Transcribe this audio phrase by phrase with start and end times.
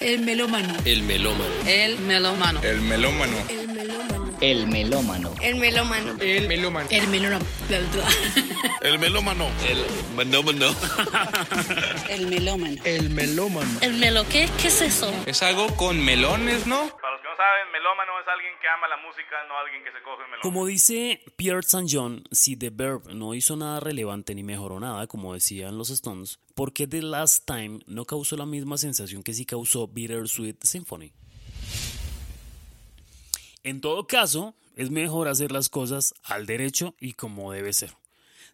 [0.00, 0.74] El melómano.
[0.86, 1.44] El melómano.
[1.66, 2.60] El melómano.
[2.62, 3.36] El melómano.
[3.46, 4.30] El melómano.
[4.40, 5.34] El melómano.
[5.42, 6.16] El melómano.
[6.20, 6.88] El melómano.
[6.88, 7.90] El melómano.
[8.80, 9.50] El melómano.
[9.60, 10.74] El melómano.
[12.08, 12.76] El melómano.
[12.82, 13.70] El melómano.
[13.82, 14.48] ¿El melo qué?
[14.58, 15.12] ¿Qué es eso?
[15.26, 16.88] Es algo con melones, ¿no?
[16.96, 18.12] Para los que no saben, melómano
[18.60, 20.42] que ama la música, no alguien que se coge un melón.
[20.42, 21.86] Como dice Pierre St.
[21.90, 26.38] John, si The Verb no hizo nada relevante ni mejoró nada, como decían los Stones,
[26.54, 31.12] ¿por qué The Last Time no causó la misma sensación que sí causó Bittersweet Symphony?
[33.62, 37.94] En todo caso, es mejor hacer las cosas al derecho y como debe ser.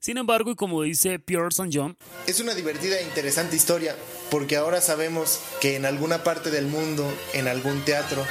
[0.00, 1.70] Sin embargo, y como dice St.
[1.72, 1.96] John,
[2.26, 3.96] Es una divertida e interesante historia,
[4.30, 8.24] porque ahora sabemos que en alguna parte del mundo, en algún teatro,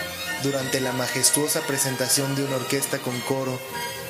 [0.44, 3.60] durante la majestuosa presentación de una orquesta con coro,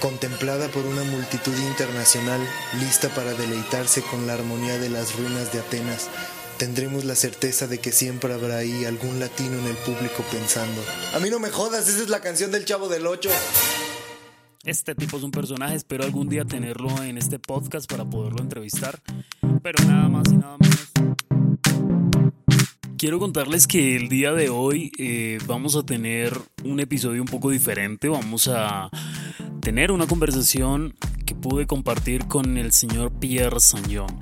[0.02, 2.42] contemplada por una multitud internacional
[2.80, 6.10] lista para deleitarse con la armonía de las ruinas de Atenas,
[6.58, 10.82] tendremos la certeza de que siempre habrá ahí algún latino en el público pensando,
[11.14, 13.30] a mí no me jodas, esa es la canción del Chavo del Ocho.
[14.66, 19.00] Este tipo es un personaje, espero algún día tenerlo en este podcast para poderlo entrevistar,
[19.62, 20.92] pero nada más y nada menos.
[22.98, 27.52] Quiero contarles que el día de hoy eh, vamos a tener un episodio un poco
[27.52, 28.90] diferente, vamos a
[29.62, 34.20] tener una conversación que pude compartir con el señor Pierre Saint-Jean.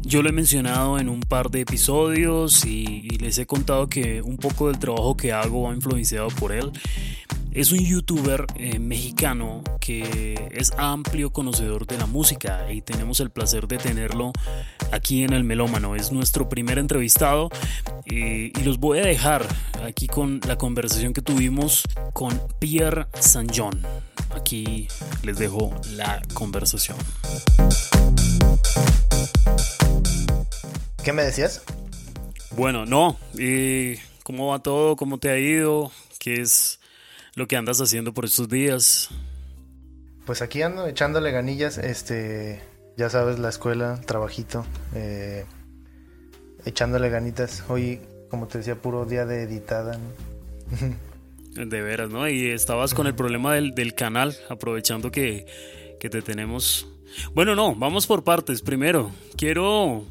[0.00, 4.22] Yo lo he mencionado en un par de episodios y, y les he contado que
[4.22, 6.72] un poco del trabajo que hago va influenciado por él.
[7.58, 13.30] Es un youtuber eh, mexicano que es amplio conocedor de la música y tenemos el
[13.30, 14.30] placer de tenerlo
[14.92, 15.96] aquí en el Melómano.
[15.96, 17.50] Es nuestro primer entrevistado
[18.06, 19.44] eh, y los voy a dejar
[19.82, 23.82] aquí con la conversación que tuvimos con Pierre Saint-Jean.
[24.36, 24.86] Aquí
[25.24, 26.96] les dejo la conversación.
[31.02, 31.64] ¿Qué me decías?
[32.52, 34.94] Bueno, no, eh, ¿cómo va todo?
[34.94, 35.90] ¿Cómo te ha ido?
[36.20, 36.77] ¿Qué es
[37.38, 39.08] lo que andas haciendo por estos días?
[40.26, 42.60] Pues aquí ando echándole ganillas, este,
[42.96, 45.46] ya sabes, la escuela, el trabajito, eh,
[46.66, 47.64] echándole ganitas.
[47.68, 49.96] Hoy, como te decía, puro día de editada.
[49.96, 50.98] ¿no?
[51.54, 52.28] De veras, ¿no?
[52.28, 55.46] Y estabas con el problema del, del canal, aprovechando que,
[55.98, 56.86] que te tenemos.
[57.34, 58.62] Bueno, no, vamos por partes.
[58.62, 60.04] Primero, quiero.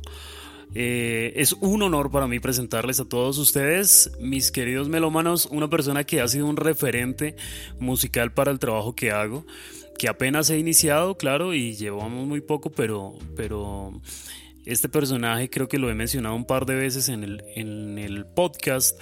[0.76, 6.04] Eh, es un honor para mí presentarles a todos ustedes, mis queridos melómanos, una persona
[6.04, 7.36] que ha sido un referente
[7.80, 9.46] musical para el trabajo que hago,
[9.98, 14.00] que apenas he iniciado, claro, y llevamos muy poco, pero, pero
[14.66, 18.26] este personaje creo que lo he mencionado un par de veces en el, en el
[18.26, 19.00] podcast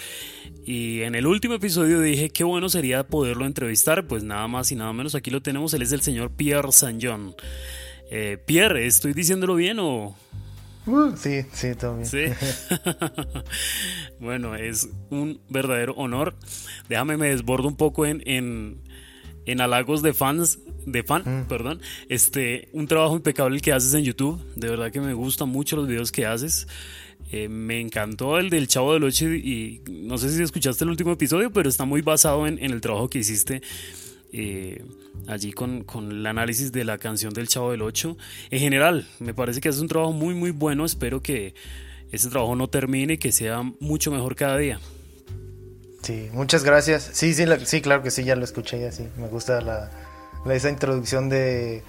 [0.64, 4.76] y en el último episodio dije qué bueno sería poderlo entrevistar, pues nada más y
[4.76, 7.36] nada menos aquí lo tenemos, él es el señor Pierre Saint-Jean.
[8.12, 10.16] Eh, Pierre, ¿estoy diciéndolo bien o...?
[10.86, 12.06] Uh, sí, sí, todo bien.
[12.08, 12.26] Sí.
[14.20, 16.36] bueno, es un verdadero honor.
[16.90, 18.82] Déjame me desbordo un poco en, en,
[19.46, 21.82] en halagos de fans, de fan, perdón.
[22.10, 24.40] Este, un trabajo impecable que haces en YouTube.
[24.56, 26.68] De verdad que me gustan mucho los videos que haces.
[27.32, 31.12] Eh, me encantó el del Chavo del Ocho y no sé si escuchaste el último
[31.12, 33.64] episodio, pero está muy basado en, en el trabajo que hiciste
[34.38, 34.84] eh,
[35.28, 38.18] allí con, con, el análisis de la canción del Chavo del Ocho.
[38.52, 40.86] En general, me parece que es un trabajo muy, muy bueno.
[40.86, 41.54] Espero que
[42.12, 44.80] ese trabajo no termine y que sea mucho mejor cada día.
[46.04, 47.10] Sí, muchas gracias.
[47.14, 49.08] Sí, sí, la- sí, claro que sí, ya lo escuché, ya sí.
[49.18, 49.90] Me gusta la,
[50.46, 51.82] la- esa introducción de,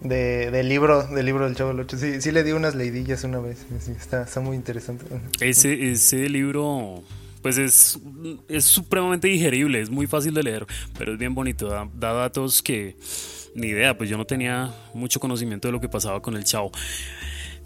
[0.00, 1.98] de- del libro, del libro del Chavo del Ocho.
[1.98, 3.66] Sí, sí le di unas leidillas una vez.
[3.80, 5.04] Sí, está, está muy interesante.
[5.40, 7.02] Ese, ese libro,
[7.46, 8.00] pues es,
[8.48, 10.66] es supremamente digerible, es muy fácil de leer,
[10.98, 12.96] pero es bien bonito, da, da datos que
[13.54, 16.72] ni idea, pues yo no tenía mucho conocimiento de lo que pasaba con el chavo.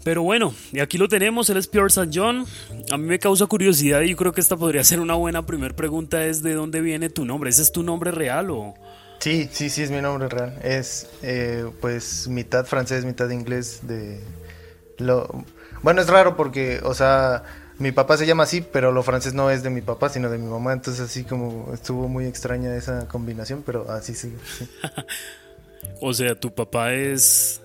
[0.03, 2.11] Pero bueno, y aquí lo tenemos, él es Pierre St.
[2.13, 2.45] John.
[2.91, 5.75] A mí me causa curiosidad y yo creo que esta podría ser una buena primera
[5.75, 7.49] pregunta, es ¿de dónde viene tu nombre?
[7.49, 8.75] ¿Ese es tu nombre real o...?
[9.17, 10.59] Sí, sí, sí, es mi nombre real.
[10.61, 13.79] Es, eh, pues, mitad francés, mitad inglés.
[13.81, 14.21] De
[14.99, 15.43] lo
[15.81, 17.43] Bueno, es raro porque, o sea,
[17.81, 20.37] mi papá se llama así, pero lo francés no es de mi papá, sino de
[20.37, 20.73] mi mamá.
[20.73, 24.33] Entonces, así como estuvo muy extraña esa combinación, pero así sí.
[24.57, 24.67] sí.
[26.03, 27.61] O sea, tu papá es...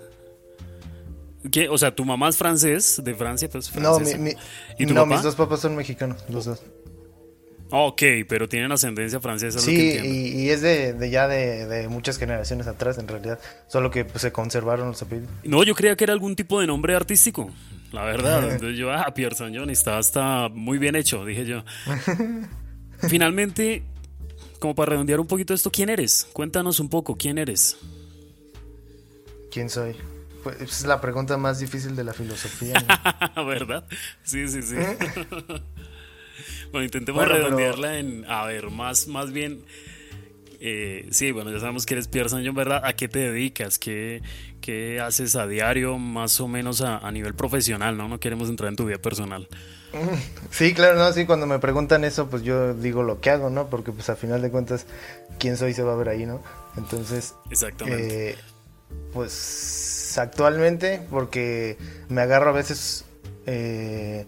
[1.53, 1.69] ¿Qué?
[1.69, 4.19] O sea, tu mamá es francés, de Francia, pues No, francesa.
[4.19, 4.37] mi, mi-
[4.79, 5.15] ¿Y tu no papá?
[5.15, 6.63] mis dos papás son mexicanos, los dos.
[7.71, 9.59] Ah, Ok, pero tienen ascendencia francesa.
[9.59, 12.99] es lo que Sí, y, y es de, de ya de, de muchas generaciones atrás,
[12.99, 13.39] en realidad.
[13.69, 15.31] Solo que pues, se conservaron los apellidos.
[15.45, 17.51] No, yo creía que era algún tipo de nombre artístico.
[17.93, 18.43] La verdad.
[18.53, 21.65] Entonces yo, ah, Pierre Saint John está, está muy bien hecho, dije yo.
[23.09, 23.83] Finalmente,
[24.59, 26.27] como para redondear un poquito esto, ¿quién eres?
[26.33, 27.77] Cuéntanos un poco, ¿quién eres?
[29.51, 29.95] ¿Quién soy?
[30.43, 32.75] Pues es la pregunta más difícil de la filosofía.
[33.35, 33.47] ¿no?
[33.47, 33.85] ¿Verdad?
[34.23, 34.77] Sí, sí, sí.
[36.71, 39.65] bueno, intentemos redondearla en, a ver, más, más bien,
[40.61, 42.83] eh, sí, bueno, ya sabemos que eres Pierre Sañón, ¿verdad?
[42.85, 43.79] ¿A qué te dedicas?
[43.79, 44.23] ¿Qué,
[44.61, 48.09] ¿Qué, haces a diario, más o menos a, a, nivel profesional, ¿no?
[48.09, 49.49] No queremos entrar en tu vida personal.
[50.51, 53.69] Sí, claro, no, sí, cuando me preguntan eso, pues yo digo lo que hago, ¿no?
[53.69, 54.87] Porque pues a final de cuentas,
[55.39, 56.43] quién soy se va a ver ahí, ¿no?
[56.77, 57.35] Entonces...
[57.51, 58.31] Exactamente.
[58.31, 58.37] Eh,
[59.13, 61.79] pues actualmente, porque
[62.09, 63.05] me agarro a veces...
[63.47, 64.27] Eh,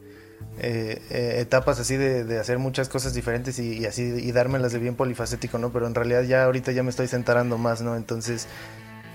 [0.60, 4.72] eh, eh, etapas así de, de, hacer muchas cosas diferentes y, y, así y dármelas
[4.72, 5.70] de bien polifacético, ¿no?
[5.72, 7.96] Pero en realidad ya ahorita ya me estoy centrando más, ¿no?
[7.96, 8.48] Entonces,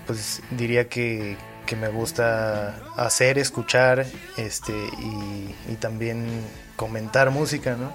[0.06, 1.36] pues diría que,
[1.66, 4.06] que me gusta hacer, escuchar,
[4.36, 6.26] este, y, y también
[6.76, 7.92] comentar música, ¿no?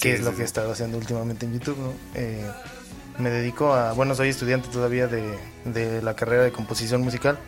[0.00, 1.92] Que sí, es lo sí, que he estado haciendo últimamente en YouTube, ¿no?
[2.14, 2.44] Eh,
[3.18, 5.22] me dedico a, bueno, soy estudiante todavía de,
[5.64, 7.38] de la carrera de composición musical.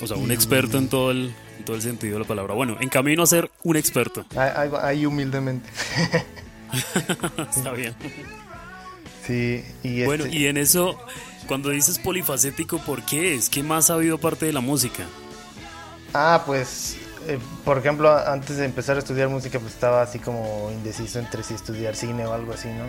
[0.00, 2.54] O sea, un experto en todo el, en todo el sentido de la palabra.
[2.54, 4.24] Bueno, en camino a ser un experto.
[4.36, 5.68] Ahí, ahí humildemente.
[7.56, 7.94] Está bien.
[9.26, 10.06] Sí, y este...
[10.06, 10.98] Bueno, y en eso,
[11.46, 13.48] cuando dices polifacético, ¿por qué es?
[13.48, 15.04] ¿Qué más ha habido aparte de la música?
[16.12, 16.96] Ah, pues,
[17.26, 21.42] eh, por ejemplo, antes de empezar a estudiar música, pues estaba así como indeciso entre
[21.42, 22.84] si estudiar cine o algo así, ¿no?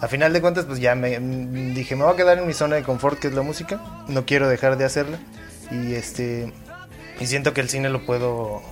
[0.00, 2.76] A final de cuentas, pues ya me dije, me voy a quedar en mi zona
[2.76, 3.80] de confort, que es la música.
[4.08, 5.18] No quiero dejar de hacerla.
[5.70, 6.52] Y este
[7.20, 8.62] y siento que el cine lo puedo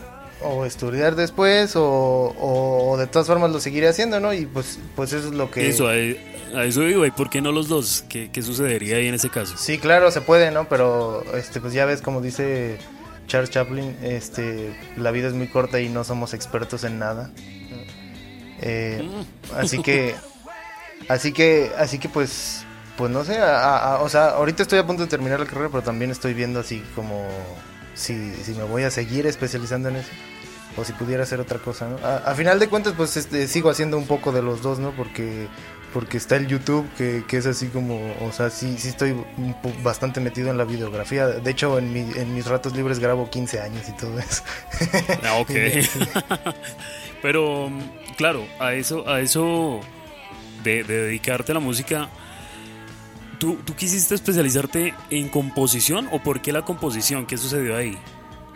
[0.44, 4.32] o estudiar después o, o, o, de todas formas lo seguiré haciendo, ¿no?
[4.32, 5.68] Y pues, pues eso es lo que...
[5.68, 8.04] Eso, a, a eso digo, ¿y por qué no los dos?
[8.08, 9.56] ¿Qué, ¿Qué, sucedería ahí en ese caso?
[9.56, 10.68] Sí, claro, se puede, ¿no?
[10.68, 12.78] Pero este, pues ya ves como dice
[13.26, 17.30] Charles Chaplin, este, la vida es muy corta y no somos expertos en nada.
[18.60, 19.08] Eh,
[19.56, 20.14] así que,
[21.08, 22.64] así que, así que pues,
[22.96, 25.68] pues no sé, a, a, o sea, ahorita estoy a punto de terminar la carrera,
[25.70, 27.26] pero también estoy viendo así como
[27.94, 30.10] si, si me voy a seguir especializando en eso
[30.76, 31.98] o si pudiera hacer otra cosa, ¿no?
[31.98, 34.92] A, a final de cuentas, pues este, sigo haciendo un poco de los dos, ¿no?
[34.92, 35.48] Porque
[35.92, 39.14] porque está el YouTube, que, que es así como, o sea, sí, sí estoy
[39.82, 41.26] bastante metido en la videografía.
[41.26, 44.42] De hecho, en, mi, en mis ratos libres grabo 15 años y todo eso.
[45.24, 45.50] Ah, ok.
[47.22, 47.70] Pero,
[48.16, 49.80] claro, a eso, a eso
[50.64, 52.08] de, de dedicarte a la música,
[53.42, 57.26] ¿tú, ¿tú quisiste especializarte en composición o por qué la composición?
[57.26, 57.98] ¿Qué sucedió ahí?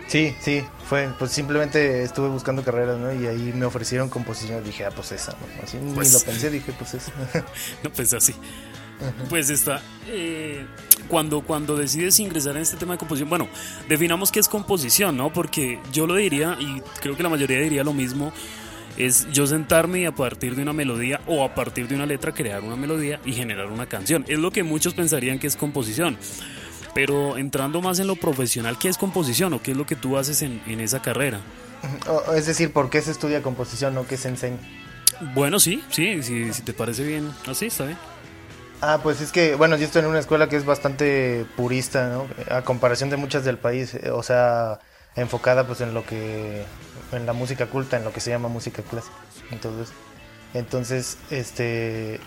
[0.07, 3.13] Sí, sí, fue, pues simplemente estuve buscando carreras, ¿no?
[3.13, 5.65] Y ahí me ofrecieron composición, dije, ah, pues esa, ¿no?
[5.65, 7.11] Así pues, ni lo pensé, dije, pues esa.
[7.83, 8.33] no, pues así.
[9.29, 10.65] Pues está, eh,
[11.09, 13.49] cuando, cuando decides ingresar en este tema de composición, bueno,
[13.89, 15.33] definamos qué es composición, ¿no?
[15.33, 18.33] Porque yo lo diría, y creo que la mayoría diría lo mismo,
[18.97, 22.33] es yo sentarme y a partir de una melodía o a partir de una letra
[22.33, 24.25] crear una melodía y generar una canción.
[24.29, 26.17] Es lo que muchos pensarían que es composición.
[26.95, 30.17] Pero entrando más en lo profesional, ¿qué es composición o qué es lo que tú
[30.17, 31.41] haces en, en esa carrera?
[32.35, 34.59] Es decir, ¿por qué se estudia composición o qué se enseña?
[35.35, 37.99] Bueno, sí, sí, sí, si te parece bien, así está bien.
[38.81, 42.27] Ah, pues es que, bueno, yo estoy en una escuela que es bastante purista, ¿no?
[42.55, 44.79] A comparación de muchas del país, o sea,
[45.15, 46.65] enfocada pues en lo que,
[47.13, 49.17] en la música culta, en lo que se llama música clásica.
[49.51, 49.95] Entonces,
[50.55, 52.21] entonces, este,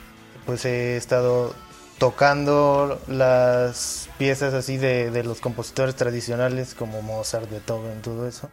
[0.46, 1.54] pues he estado
[1.98, 8.50] tocando las piezas así de, de, los compositores tradicionales como Mozart, Beethoven, todo eso,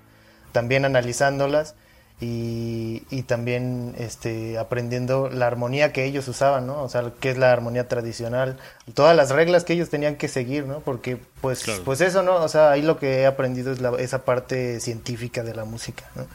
[0.53, 1.75] también analizándolas
[2.21, 6.83] y, y, también este, aprendiendo la armonía que ellos usaban, ¿no?
[6.83, 8.57] O sea, qué es la armonía tradicional,
[8.95, 10.81] todas las reglas que ellos tenían que seguir, ¿no?
[10.81, 11.83] Porque pues, claro.
[11.85, 12.37] pues eso, ¿no?
[12.37, 16.05] O sea, ahí lo que he aprendido es la, esa parte científica de la música,
[16.15, 16.27] ¿no?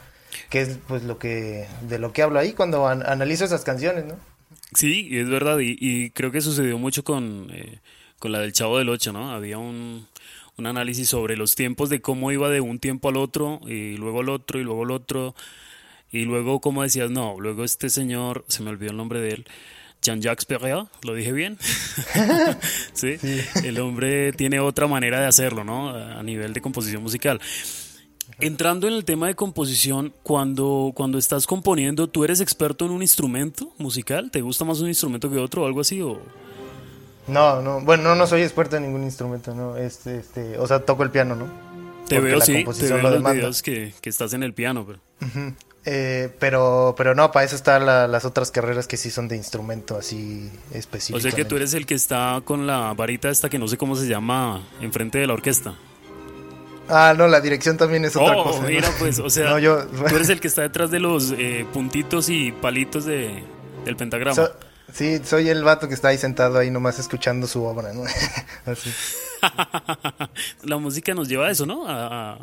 [0.51, 4.05] Que es pues lo que, de lo que hablo ahí cuando an analizo esas canciones,
[4.05, 4.15] ¿no?
[4.75, 7.79] Sí, es verdad, y, y, creo que sucedió mucho con, eh,
[8.19, 9.31] con la del Chavo del Ocho, ¿no?
[9.31, 10.07] Había un,
[10.57, 14.21] un, análisis sobre los tiempos de cómo iba de un tiempo al otro, y luego
[14.21, 15.35] al otro, y luego al otro,
[16.11, 19.45] y luego, como decías, no, luego este señor, se me olvidó el nombre de él,
[20.01, 21.57] Jean-Jacques Perret, ¿lo dije bien?
[22.93, 23.17] ¿Sí?
[23.17, 23.39] ¿Sí?
[23.63, 25.89] El hombre tiene otra manera de hacerlo, ¿no?
[25.89, 27.39] A nivel de composición musical.
[28.39, 33.03] Entrando en el tema de composición, cuando, cuando estás componiendo, ¿tú eres experto en un
[33.03, 34.31] instrumento musical?
[34.31, 36.01] ¿Te gusta más un instrumento que otro o algo así?
[36.01, 36.19] O...
[37.27, 39.77] No, no, bueno, no, no soy experto en ningún instrumento, ¿no?
[39.77, 41.45] Este, este, o sea, toco el piano, ¿no?
[42.07, 44.85] Te Porque veo, sí, te veo en los videos que, que, estás en el piano,
[44.85, 44.99] pero...
[45.21, 45.55] Uh -huh.
[45.83, 49.35] Eh, pero, pero no, para eso están la, las otras carreras que sí son de
[49.35, 51.17] instrumento así específico.
[51.17, 53.77] O sea que tú eres el que está con la varita esta que no sé
[53.77, 55.75] cómo se llama enfrente de la orquesta.
[56.87, 58.61] Ah, no, la dirección también es otra oh, cosa.
[58.63, 58.95] Mira, ¿no?
[58.99, 59.85] pues, o sea, no, yo...
[59.87, 63.43] tú eres el que está detrás de los eh, puntitos y palitos de,
[63.85, 64.35] del pentagrama.
[64.35, 64.51] So,
[64.93, 68.03] sí, soy el vato que está ahí sentado ahí nomás escuchando su obra, ¿no?
[68.65, 68.91] Así.
[70.63, 71.87] la música nos lleva a eso, ¿no?
[71.87, 72.33] A,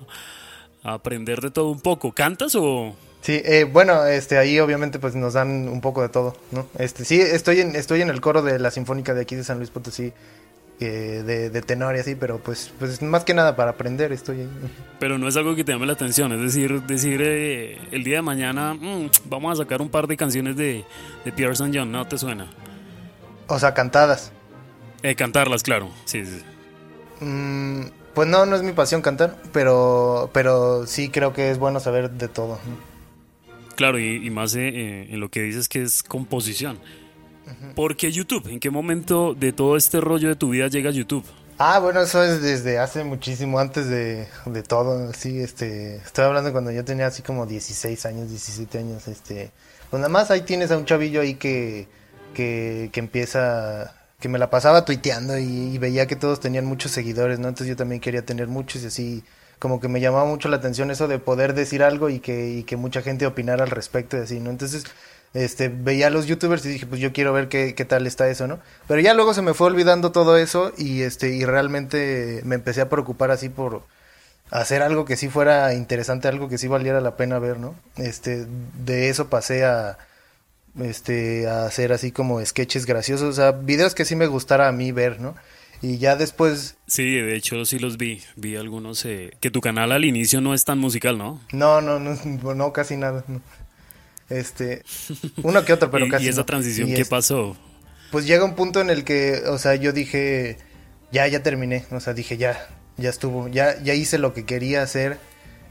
[0.83, 2.13] a, aprender de todo un poco.
[2.13, 6.37] ¿Cantas o, Sí, eh, bueno, este, ahí obviamente pues nos dan un poco de todo,
[6.53, 6.67] ¿no?
[6.79, 9.59] Este, sí, estoy en, estoy en el coro de la Sinfónica de aquí de San
[9.59, 10.13] Luis Potosí,
[10.81, 14.43] eh, de, de tenor y así, pero pues, pues más que nada para aprender estoy
[14.43, 14.51] ahí.
[15.01, 18.17] Pero no es algo que te llame la atención, es decir, decir eh, el día
[18.17, 20.85] de mañana mm, vamos a sacar un par de canciones de,
[21.25, 21.77] de Pierre St.
[21.77, 22.49] John, ¿no te suena?
[23.49, 24.31] O sea, cantadas.
[25.03, 26.43] Eh, cantarlas, claro, sí, sí.
[27.21, 31.81] Mm, pues no, no es mi pasión cantar, pero, pero sí creo que es bueno
[31.81, 32.61] saber de todo.
[32.67, 32.88] ¿no?
[33.79, 36.81] Claro, y, y más eh, eh, en lo que dices que es composición.
[37.77, 38.49] ¿Por qué YouTube?
[38.49, 41.25] ¿En qué momento de todo este rollo de tu vida llega YouTube?
[41.59, 46.51] Ah, bueno, eso es desde hace muchísimo antes de, de todo, sí, este, estoy hablando
[46.51, 49.53] cuando yo tenía así como 16 años, 17 años, este,
[49.91, 51.87] pues nada más ahí tienes a un chavillo ahí que,
[52.35, 56.91] que, que empieza, que me la pasaba tuiteando y, y veía que todos tenían muchos
[56.91, 57.47] seguidores, ¿no?
[57.47, 59.25] Entonces yo también quería tener muchos y así,
[59.59, 62.63] como que me llamaba mucho la atención eso de poder decir algo y que, y
[62.65, 64.51] que mucha gente opinara al respecto y así, ¿no?
[64.51, 64.85] Entonces,
[65.35, 68.29] este, veía a los youtubers y dije, pues yo quiero ver qué, qué tal está
[68.29, 68.61] eso, ¿no?
[68.87, 72.81] Pero ya luego se me fue olvidando todo eso y, este, y realmente me empecé
[72.81, 73.83] a preocupar así por
[74.51, 77.75] hacer algo que sí fuera interesante, algo que sí valiera la pena ver, ¿no?
[77.97, 78.47] Este,
[78.85, 79.99] de eso pasé a,
[80.81, 84.73] este, a hacer así como sketches graciosos, o sea, videos que sí me gustara a
[84.73, 85.35] mí ver, ¿no?
[85.81, 86.77] Y ya después...
[86.87, 88.23] Sí, de hecho sí los vi.
[88.37, 89.05] Vi algunos...
[89.05, 91.41] Eh, que tu canal al inicio no es tan musical, ¿no?
[91.53, 93.25] No, no, no, no casi nada.
[93.29, 93.41] No.
[94.29, 94.83] Este,
[95.43, 96.27] uno que otro, pero ¿Y, casi.
[96.27, 96.47] ¿Y esa no.
[96.47, 97.57] transición Y qué pasó?
[98.11, 100.59] Pues llega un punto en el que, o sea, yo dije,
[101.13, 101.85] ya, ya terminé.
[101.91, 103.49] O sea, dije, ya, ya estuvo.
[103.49, 105.19] Ya, ya hice lo que quería hacer,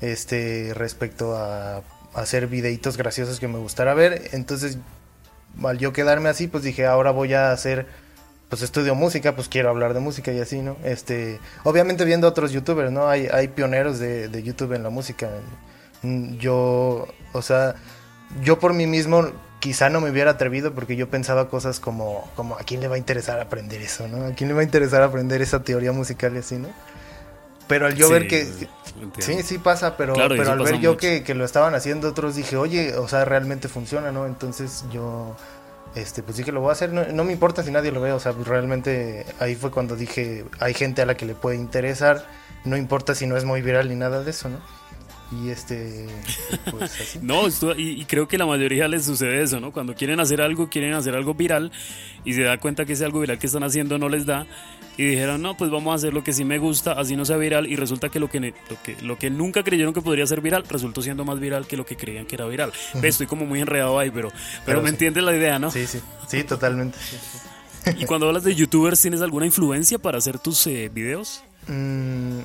[0.02, 1.84] este, respecto a, a
[2.14, 4.30] hacer videitos graciosos que me gustara ver.
[4.32, 4.78] Entonces,
[5.64, 7.88] al yo quedarme así, pues dije, ahora voy a hacer
[8.50, 10.78] pues estudio música, pues quiero hablar de música y así, ¿no?
[10.84, 13.08] Este, obviamente viendo otros youtubers, ¿no?
[13.10, 15.30] Hay, hay pioneros de, de YouTube en la música.
[16.04, 17.76] Mm, Yo, o sea,
[18.44, 19.28] yo por mí mismo
[19.60, 22.96] quizá no me hubiera atrevido porque yo pensaba cosas como, como a quién le va
[22.96, 24.26] a interesar aprender eso, ¿no?
[24.28, 26.70] A quién le va a interesar aprender esa teoría musical y así, ¿no?
[27.68, 28.42] Pero al yo Sí, ver que...
[28.42, 29.12] entiendo.
[29.20, 32.36] Sí, sí pasa, pero, Claro, pero al ver yo que, que lo estaban haciendo otros
[32.36, 34.26] dije, oye, o sea, realmente funciona, ¿no?
[34.26, 35.36] Entonces yo,
[35.96, 38.12] este, pues dije, lo voy a hacer, no, no me importa si nadie lo ve,
[38.12, 42.26] o sea, realmente ahí fue cuando dije, hay gente a la que le puede interesar,
[42.66, 44.60] no importa si no es muy viral ni nada de eso, ¿no?
[45.44, 46.08] Y este,
[46.72, 47.20] pues así.
[47.22, 49.72] No, esto- y, y creo que la mayoría les sucede eso, ¿no?
[49.74, 51.72] Cuando quieren hacer algo, quieren hacer algo viral
[52.24, 54.46] y se da cuenta que ese algo viral que están haciendo no les da
[54.98, 57.38] y dijeron, no, pues vamos a hacer lo que sí me gusta, así no sea
[57.38, 60.42] viral y resulta que lo que, lo que, lo que nunca creyeron que podría ser
[60.42, 62.74] viral resultó siendo más viral que lo que creían que era viral.
[63.04, 64.96] Estoy como muy enredado ahí, pero, pero, Pero me sí.
[64.96, 65.70] entiendes la idea, ¿no?
[65.72, 66.98] Sí, sí, sí, totalmente.
[67.98, 71.42] Y cuando hablas de youtubers, ¿tienes alguna influencia para hacer tus eh, videos?
[71.68, 72.40] Mm,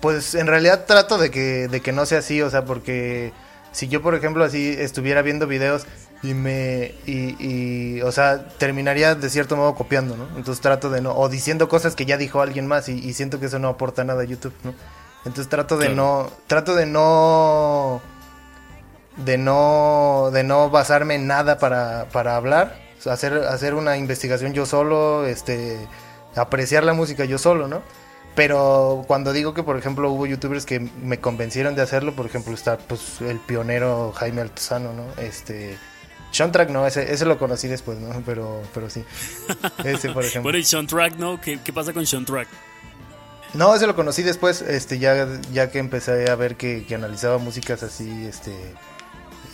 [0.00, 3.32] pues en realidad trato de que, de que no sea así, o sea, porque
[3.70, 5.86] si yo, por ejemplo, así estuviera viendo videos
[6.24, 6.94] y me.
[7.06, 10.26] Y, y, o sea, terminaría de cierto modo copiando, ¿no?
[10.36, 11.14] Entonces trato de no.
[11.14, 14.04] O diciendo cosas que ya dijo alguien más y, y siento que eso no aporta
[14.04, 14.74] nada a YouTube, ¿no?
[15.26, 15.96] Entonces trato de Claro.
[15.96, 16.30] no.
[16.46, 18.00] Trato de no.
[19.18, 20.30] De no.
[20.32, 22.82] De no basarme en nada para, para hablar.
[23.04, 25.78] Hacer, hacer una investigación yo solo, este.
[26.36, 27.82] Apreciar la música yo solo, ¿no?
[28.34, 32.52] Pero cuando digo que, por ejemplo, hubo youtubers que me convencieron de hacerlo, por ejemplo,
[32.54, 35.04] está pues el pionero Jaime Altozano, ¿no?
[35.22, 35.78] Este.
[36.34, 38.22] Sean Track no, ese, ese lo conocí después, ¿no?
[38.26, 39.04] Pero, pero sí.
[39.84, 40.42] Ese, por ejemplo.
[40.42, 41.40] Bueno, y Sean Track, ¿no?
[41.40, 42.48] ¿Qué, qué pasa con Sean Track?
[43.54, 47.38] No, ese lo conocí después, este, ya, ya que empecé a ver que, que analizaba
[47.38, 48.50] músicas así, este.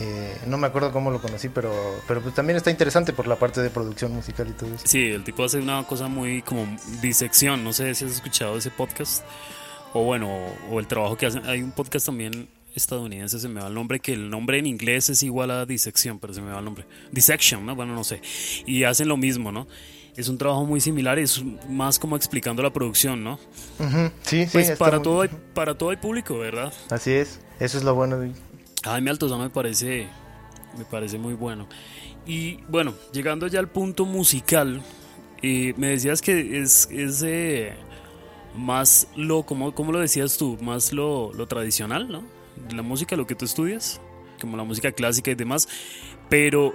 [0.00, 3.36] eh, no me acuerdo cómo lo conocí, pero, pero pues también está interesante por la
[3.36, 4.86] parte de producción musical y todo eso.
[4.86, 6.66] Sí, el tipo hace una cosa muy como
[7.02, 7.62] disección.
[7.62, 9.22] No sé si has escuchado ese podcast.
[9.92, 11.44] O bueno, o, o el trabajo que hacen.
[11.44, 15.08] Hay un podcast también estadounidense, se me va el nombre, que el nombre en inglés
[15.10, 16.84] es igual a disección, pero se me va el nombre.
[17.12, 17.74] Dissection, ¿no?
[17.74, 18.20] Bueno, no sé.
[18.66, 19.66] Y hacen lo mismo, ¿no?
[20.16, 23.38] Es un trabajo muy similar, es más como explicando la producción, ¿no?
[24.22, 24.48] Sí, sí.
[24.52, 26.72] Pues para muy- todo, hay, para todo hay público, ¿verdad?
[26.90, 28.32] Así es, eso es lo bueno de...
[28.84, 30.08] Jaime Altozano me parece,
[30.76, 31.68] me parece muy bueno.
[32.26, 34.82] Y bueno, llegando ya al punto musical,
[35.42, 37.72] eh, me decías que es, es eh,
[38.56, 40.58] más lo, ¿cómo, cómo lo decías tú?
[40.60, 42.24] Más lo, lo tradicional, ¿no?
[42.70, 44.00] La música, lo que tú estudias,
[44.40, 45.68] como la música clásica y demás,
[46.28, 46.74] pero,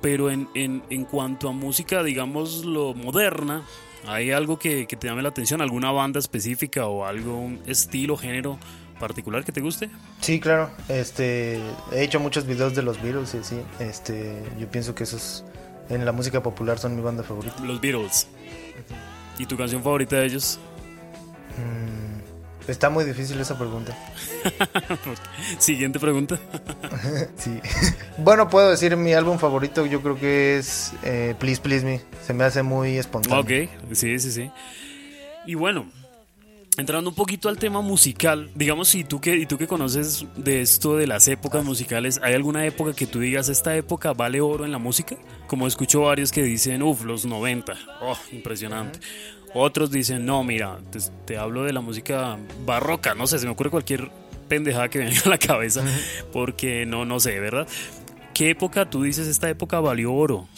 [0.00, 3.64] pero en, en, en cuanto a música, digamos, lo moderna,
[4.06, 5.60] ¿hay algo que, que te llame la atención?
[5.60, 8.58] ¿Alguna banda específica o algún estilo, género
[9.00, 9.90] particular que te guste?
[10.20, 10.70] Sí, claro.
[10.88, 11.60] Este,
[11.92, 13.56] he hecho muchos videos de los Beatles y así.
[13.80, 15.44] Este, yo pienso que esos
[15.88, 17.62] en la música popular son mi banda favorita.
[17.64, 18.28] Los Beatles.
[19.38, 20.60] ¿Y tu canción favorita de ellos?
[22.68, 23.96] Está muy difícil esa pregunta.
[25.58, 26.38] Siguiente pregunta.
[27.36, 27.58] sí.
[28.18, 32.00] Bueno, puedo decir mi álbum favorito, yo creo que es eh, Please Please Me.
[32.24, 33.40] Se me hace muy espontáneo.
[33.40, 34.50] Ok, sí, sí, sí.
[35.44, 35.86] Y bueno,
[36.78, 40.62] entrando un poquito al tema musical, digamos, si tú que, y tú que conoces de
[40.62, 44.64] esto de las épocas musicales, ¿hay alguna época que tú digas, esta época vale oro
[44.64, 45.16] en la música?
[45.46, 49.00] Como escucho varios que dicen, uff, los 90, oh, impresionante.
[49.54, 50.78] Otros dicen, no, mira,
[51.26, 54.10] te, hablo de la música barroca, no sé, se me ocurre cualquier
[54.48, 55.82] pendejada que venga a la cabeza,
[56.32, 57.66] porque no, no sé, ¿verdad?
[58.32, 60.48] ¿Qué época tú dices esta época valió oro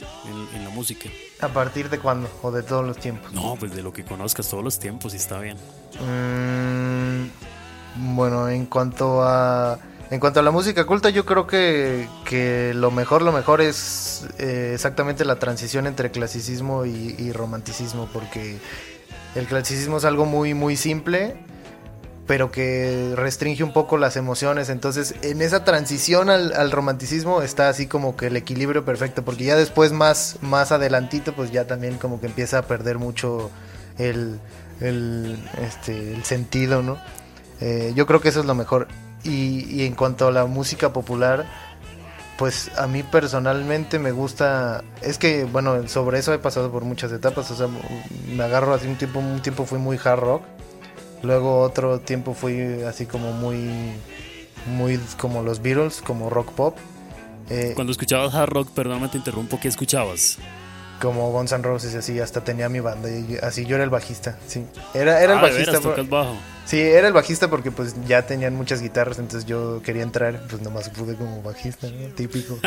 [0.54, 1.08] en, la música?
[1.40, 2.30] ¿A partir de cuándo?
[2.42, 3.32] ¿O de todos los tiempos?
[3.32, 5.56] No, pues de lo que conozcas, todos los tiempos, y está bien.
[6.00, 9.80] Mm, bueno, en cuanto a...
[10.14, 14.24] En cuanto a la música culta, yo creo que, que lo mejor, lo mejor es
[14.38, 18.58] eh, exactamente la transición entre clasicismo y, romanticismo, porque
[19.34, 21.34] el clasicismo es algo muy, muy simple,
[22.28, 24.68] pero que restringe un poco las emociones.
[24.68, 29.56] Entonces, en esa transición al, romanticismo está así como que el equilibrio perfecto, porque ya
[29.56, 33.50] después, más, más adelantito, pues ya también como que empieza a perder mucho
[33.98, 34.38] el,
[34.80, 36.98] el, este, el sentido, ¿no?
[37.60, 38.86] Eh, yo creo que eso es lo mejor.
[39.24, 41.46] Y, en cuanto a la música popular,
[42.36, 47.10] pues a mí personalmente me gusta, es que bueno, sobre eso he pasado por muchas
[47.12, 47.68] etapas, o sea,
[48.36, 50.42] me agarro así un tiempo, un tiempo fui muy hard rock,
[51.22, 53.70] luego otro tiempo fui así como muy,
[54.66, 56.76] muy como los Beatles, como rock pop.
[57.48, 60.38] Eh, Cuando escuchabas hard rock, perdóname te interrumpo, ¿qué escuchabas?
[61.00, 63.90] Como Guns N' Roses y así, hasta tenía mi banda y así yo era el
[63.90, 64.64] bajista, sí.
[64.94, 65.78] Era, era el ah, bajista.
[66.08, 66.36] bajo?
[66.64, 70.62] Sí, era el bajista porque pues ya tenían muchas guitarras, entonces yo quería entrar, pues
[70.62, 72.58] nomás pude como bajista, típico.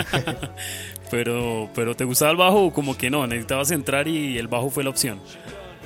[1.12, 3.26] pero, pero ¿te gustaba el bajo o como que no?
[3.26, 5.20] Necesitabas entrar y el bajo fue la opción.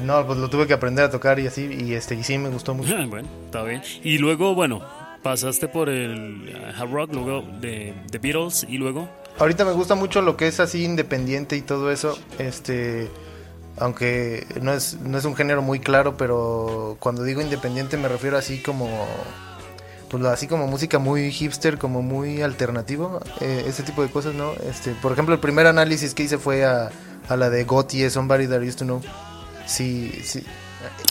[0.04, 2.50] No, pues lo tuve que aprender a tocar y así, y este, y sí me
[2.50, 2.96] gustó mucho.
[3.08, 3.82] bueno, está bien.
[4.04, 4.82] Y luego, bueno,
[5.22, 9.10] pasaste por el hard rock, luego de The Beatles y luego
[9.42, 12.18] ahorita me gusta mucho lo que es así independiente y todo eso.
[12.38, 13.10] Este,
[13.78, 18.38] aunque no es, no es un género muy claro, pero cuando digo independiente me refiero
[18.38, 18.88] así como
[20.10, 24.52] pues así como música muy hipster, como muy alternativo, eh, ese tipo de cosas, ¿no?
[24.70, 26.92] Este, por ejemplo, el primer análisis que hice fue a,
[27.30, 29.02] a la de Gotti, Somebody That Used to Know.
[29.66, 30.44] Sí, sí.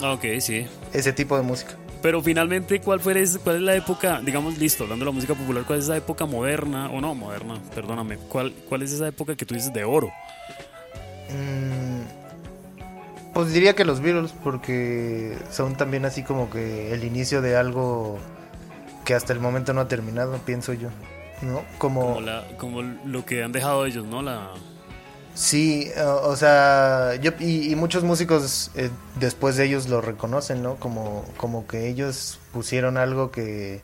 [0.03, 0.67] Ok, sí.
[0.93, 1.77] Ese tipo de música.
[2.03, 5.65] Pero finalmente, ¿cuál, fue, cuál es la época, digamos, listo, hablando de la música popular,
[5.67, 9.45] cuál es esa época moderna, o no, moderna, perdóname, cuál, cuál es esa época que
[9.45, 10.11] tú dices de oro?
[11.29, 12.01] Mm,
[13.35, 18.19] pues diría que los Beatles, porque son también así como que el inicio de algo
[19.05, 20.89] que hasta el momento no ha terminado, pienso yo.
[21.43, 21.63] ¿No?
[21.79, 24.21] Como, como, como lo que han dejado ellos, ¿no?
[24.21, 24.51] La,
[25.35, 30.77] Sí, o sea, yo y, muchos músicos eh, después de ellos lo reconocen, ¿no?
[30.77, 33.83] Como, como que ellos pusieron algo que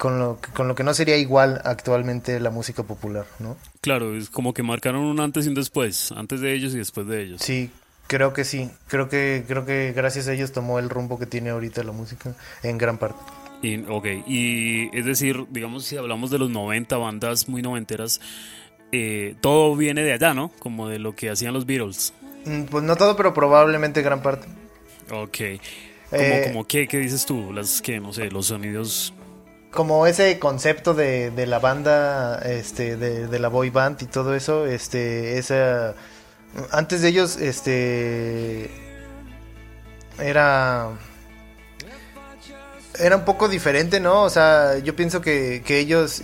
[0.00, 3.58] con lo, con lo que no sería igual actualmente la música popular, ¿no?
[3.82, 7.06] Claro, es como que marcaron un antes y un después, antes de ellos y después
[7.06, 7.42] de ellos.
[7.42, 7.70] Sí,
[8.06, 11.50] creo que sí, creo que creo que gracias a ellos tomó el rumbo que tiene
[11.50, 13.20] ahorita la música en gran parte.
[13.62, 18.22] Y, ok, y es decir, digamos si hablamos de los 90, bandas muy noventeras,
[18.92, 20.50] eh, todo viene de allá, ¿no?
[20.58, 22.12] Como de lo que hacían los Beatles.
[22.44, 24.46] Mm, pues no todo, pero probablemente gran parte.
[25.10, 25.38] Ok.
[26.10, 26.88] ¿Como, eh, como qué?
[26.88, 27.52] ¿Qué dices tú?
[27.52, 29.14] Las que, no sé, los sonidos...
[29.70, 34.34] Como ese concepto de, de la banda, este, de, de, la boy band y todo
[34.34, 35.94] eso, este, esa...
[36.72, 38.68] Antes de ellos, este...
[40.18, 40.90] Era
[43.00, 44.22] era un poco diferente, ¿no?
[44.22, 46.22] O sea, yo pienso que, que ellos,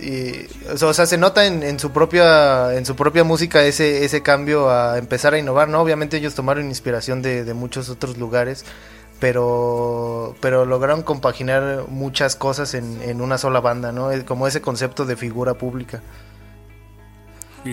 [0.81, 4.69] o sea, se nota en, en, su propia en su propia música ese ese cambio
[4.69, 5.81] a empezar a innovar, ¿no?
[5.81, 8.65] Obviamente ellos tomaron inspiración de, de muchos otros lugares,
[9.19, 14.09] pero pero lograron compaginar muchas cosas en, en una sola banda, ¿no?
[14.25, 16.01] Como ese concepto de figura pública.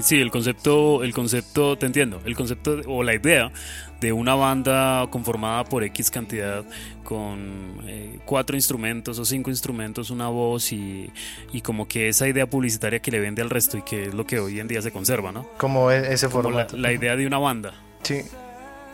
[0.03, 3.53] Sí, el concepto, el concepto, te entiendo, el concepto o la idea
[4.01, 6.65] de una banda conformada por X cantidad
[7.03, 11.11] con eh, cuatro instrumentos o cinco instrumentos, una voz y,
[11.53, 14.27] y, como que esa idea publicitaria que le vende al resto y que es lo
[14.27, 15.49] que hoy en día se conserva, ¿no?
[15.59, 16.77] Como e-, ese formato.
[16.77, 17.75] La, idea de una banda.
[18.03, 18.23] Sí.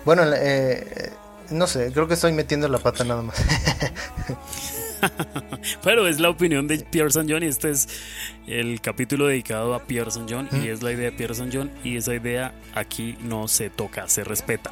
[0.04, 1.12] Bueno, eh,
[1.50, 3.36] no sé, creo que estoy metiendo la pata nada más.
[5.82, 7.26] Pero es la opinión de Pierre St.
[7.32, 7.88] John y este es
[8.46, 10.26] el capítulo dedicado a Pierre St.
[10.28, 11.50] John y es la idea de Pierre St.
[11.52, 14.70] John y esa idea aquí no se toca, se respeta.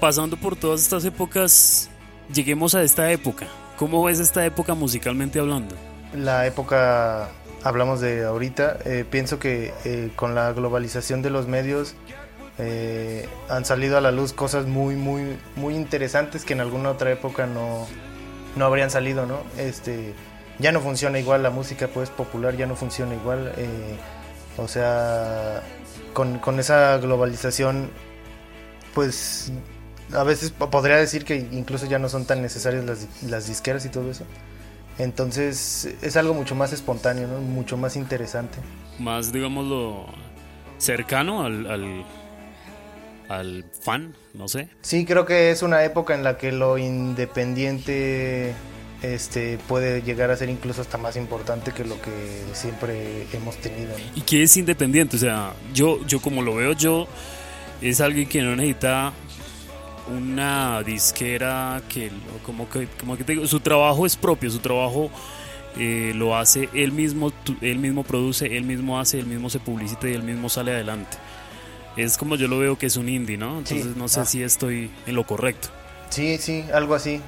[0.00, 1.90] Pasando por todas estas épocas,
[2.32, 3.46] lleguemos a esta época.
[3.76, 5.74] ¿Cómo ves esta época musicalmente hablando?
[6.14, 7.28] La época,
[7.62, 11.94] hablamos de ahorita, eh, pienso que eh, con la globalización de los medios
[12.58, 17.10] eh, han salido a la luz cosas muy, muy, muy interesantes que en alguna otra
[17.10, 17.86] época no,
[18.56, 19.38] no habrían salido, ¿no?
[19.58, 20.14] Este,
[20.58, 23.52] ya no funciona igual la música pues popular, ya no funciona igual.
[23.56, 23.96] eh,
[24.58, 25.62] o sea,
[26.12, 27.90] con, con esa globalización,
[28.94, 29.52] pues
[30.12, 33.84] a veces po- podría decir que incluso ya no son tan necesarias las, las disqueras
[33.86, 34.24] y todo eso.
[34.98, 37.38] Entonces es algo mucho más espontáneo, ¿no?
[37.40, 38.58] mucho más interesante.
[38.98, 40.04] Más, digámoslo,
[40.78, 42.04] cercano al,
[43.30, 44.68] al fan, no sé.
[44.82, 48.52] Sí, creo que es una época en la que lo independiente
[49.02, 52.10] este, puede llegar a ser incluso hasta más importante que lo que
[52.52, 53.92] siempre hemos tenido.
[53.96, 54.04] ¿no?
[54.16, 55.16] ¿Y qué es independiente?
[55.16, 57.06] O sea, yo, yo como lo veo yo,
[57.80, 59.12] es alguien que no necesita
[60.08, 62.10] una disquera que
[62.44, 65.08] como que como que te digo, su trabajo es propio, su trabajo
[65.78, 70.08] eh, lo hace él mismo, él mismo produce, él mismo hace, él mismo se publicita
[70.08, 71.16] y él mismo sale adelante.
[71.96, 73.58] Es como yo lo veo que es un indie, ¿no?
[73.58, 73.92] Entonces Sí.
[73.96, 74.24] no sé Ah.
[74.24, 75.68] si estoy en lo correcto.
[76.10, 77.20] Sí, sí, algo así.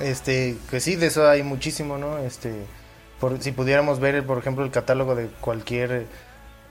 [0.00, 2.18] Este, que sí, de eso hay muchísimo, ¿no?
[2.18, 2.52] Este,
[3.20, 6.06] por, si pudiéramos ver, por ejemplo, el catálogo de cualquier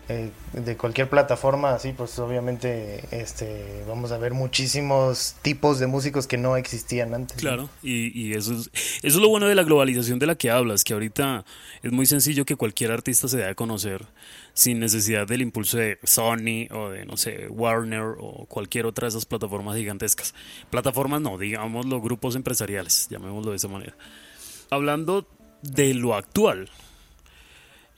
[0.09, 6.27] eh, de cualquier plataforma, así, pues obviamente, este, vamos a ver muchísimos tipos de músicos
[6.27, 7.37] que no existían antes.
[7.37, 10.49] Claro, y, y eso, es, eso es lo bueno de la globalización de la que
[10.49, 11.43] hablas, que ahorita
[11.83, 14.05] es muy sencillo que cualquier artista se dé a conocer
[14.53, 19.09] sin necesidad del impulso de Sony o de, no sé, Warner o cualquier otra de
[19.09, 20.33] esas plataformas gigantescas.
[20.69, 23.95] Plataformas no, digamos los grupos empresariales, llamémoslo de esa manera.
[24.69, 25.27] Hablando
[25.61, 26.69] de lo actual,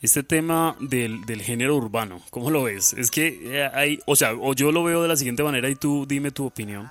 [0.01, 2.93] este tema del, del género urbano, ¿cómo lo ves?
[2.93, 5.75] Es que eh, hay, o sea, o yo lo veo de la siguiente manera y
[5.75, 6.89] tú dime tu opinión.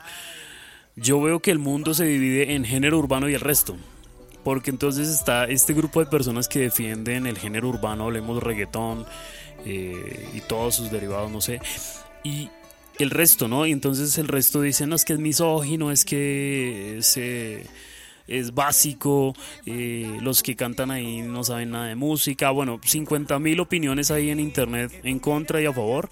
[0.97, 3.77] Yo veo que el mundo se divide en género urbano y el resto.
[4.45, 9.05] Porque entonces está este grupo de personas que defienden el género urbano, hablemos reggaetón
[9.65, 11.61] eh, y todos sus derivados, no sé.
[12.25, 12.51] Y
[12.99, 13.67] el resto, ¿no?
[13.67, 17.67] Y entonces el resto dice, no, es que es misógino, es que es, eh,
[18.29, 19.35] es básico,
[19.67, 22.51] eh, los que cantan ahí no saben nada de música.
[22.51, 26.09] Bueno, 50 mil opiniones ahí en internet en contra y a favor.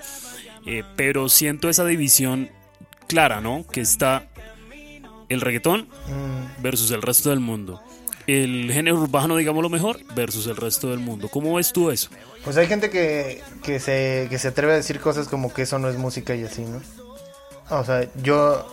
[0.66, 2.50] Eh, pero siento esa división
[3.06, 3.64] clara, ¿no?
[3.70, 4.26] Que está
[5.28, 7.80] el reggaetón Mm, versus el resto del mundo.
[8.26, 11.28] El género urbano, digámoslo mejor, versus el resto del mundo.
[11.28, 12.10] ¿Cómo ves tú eso?
[12.42, 15.78] Pues hay gente que, que, se, que se atreve a decir cosas como que eso
[15.78, 16.80] no es música y así, ¿no?
[17.70, 18.66] O sea, yo,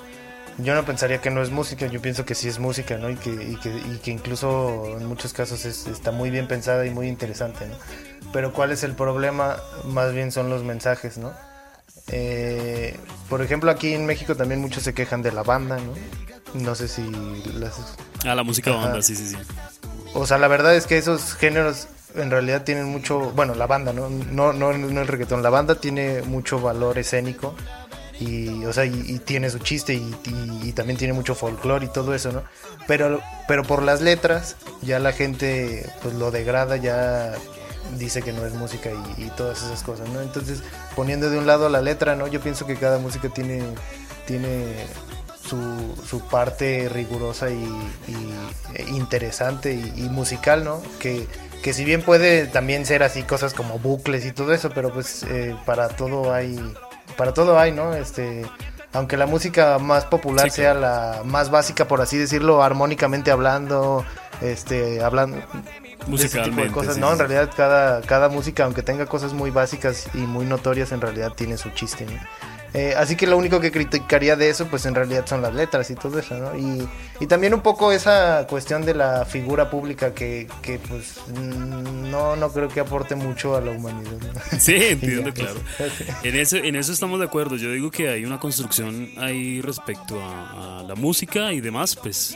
[0.60, 3.10] yo no pensaría que no es música, yo pienso que sí es música, ¿no?
[3.10, 6.86] Y que, y que, y que incluso en muchos casos es- está muy bien pensada
[6.86, 7.76] y muy interesante, ¿no?
[8.32, 9.58] Pero ¿cuál es el problema?
[9.86, 11.32] Más bien son los mensajes, ¿no?
[12.10, 12.98] Eh,
[13.30, 15.94] por ejemplo, aquí en México también muchos se quejan de la banda, ¿no?
[16.62, 17.02] No sé si
[17.56, 17.74] las,
[18.26, 19.36] Ah, la música banda, sí, sí, sí.
[20.14, 23.92] o sea, la verdad es que esos géneros en realidad tienen mucho, bueno, la banda,
[23.92, 24.08] ¿no?
[24.10, 27.56] No, no, no el reggaetón, la banda tiene mucho valor escénico
[28.20, 32.32] y, o sea, y, tiene su chiste y, también tiene mucho folclore y todo eso,
[32.32, 32.44] ¿no?
[32.88, 37.34] Pero, pero por las letras ya la gente pues lo degrada, ya
[37.98, 40.22] dice que no es música y, todas esas cosas, ¿no?
[40.22, 40.64] Entonces,
[40.96, 42.28] poniendo de un lado la letra, ¿no?
[42.28, 43.64] Yo pienso que cada música tiene,
[44.26, 44.76] tiene
[45.48, 47.68] su, su parte rigurosa y,
[48.76, 50.82] e interesante y, y musical, ¿no?
[51.00, 51.28] Que,
[51.64, 55.24] que si bien puede también ser así cosas como bucles y todo eso, pero pues
[55.24, 56.60] eh, para todo hay,
[57.16, 57.94] para todo hay, ¿no?
[57.94, 58.46] Este,
[58.94, 64.06] aunque la música más popular Sí, sea la más básica, por así decirlo, armónicamente hablando,
[64.42, 65.38] este, hablando
[66.08, 67.08] de ese tipo de cosas, sí, ¿no?
[67.08, 71.02] sí, En realidad cada, cada música, aunque tenga cosas muy básicas y muy notorias, en
[71.02, 72.14] realidad tiene su chiste, ¿no?
[72.74, 75.90] Eh, así que lo único que criticaría de eso, pues en realidad son las letras
[75.92, 76.58] y todo eso, ¿no?
[76.58, 76.88] Y,
[77.20, 82.52] y también un poco esa cuestión de la figura pública que, que pues no, no
[82.52, 84.12] creo que aporte mucho a la humanidad.
[84.12, 84.42] ¿no?
[84.60, 85.60] Sí, entiendo, ya, claro.
[85.78, 87.58] pues, En eso, en eso estamos de acuerdo.
[87.58, 92.36] Yo digo que hay una construcción ahí respecto a, a la música y demás, pues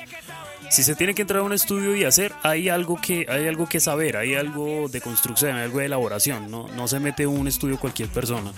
[0.70, 3.68] si se tiene que entrar a un estudio y hacer, hay algo que hay algo
[3.68, 6.52] que saber, hay algo de construcción, hay algo de elaboración.
[6.52, 8.52] No, no se mete un estudio cualquier persona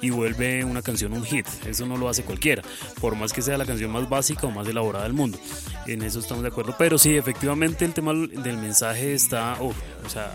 [0.00, 1.46] y vuelve una canción un hit.
[1.66, 2.62] Eso no lo hace cualquiera,
[3.00, 5.38] por más que sea la canción más básica o más elaborada del mundo.
[5.86, 6.74] En eso estamos de acuerdo.
[6.78, 10.32] Pero sí, efectivamente el tema del mensaje está, uf, o sea,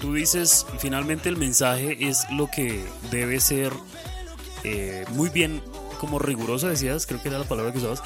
[0.00, 3.72] tú dices, finalmente el mensaje es lo que debe ser
[4.64, 5.62] eh, muy bien,
[6.00, 8.02] como riguroso decías, creo que era la palabra que usabas,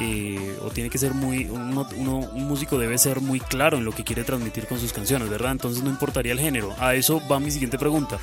[0.00, 4.04] eh, o tiene que ser muy, un músico debe ser muy claro en lo que
[4.04, 5.52] quiere transmitir con sus canciones, ¿verdad?
[5.52, 6.74] Entonces no importaría el género.
[6.78, 8.18] A eso va mi siguiente pregunta.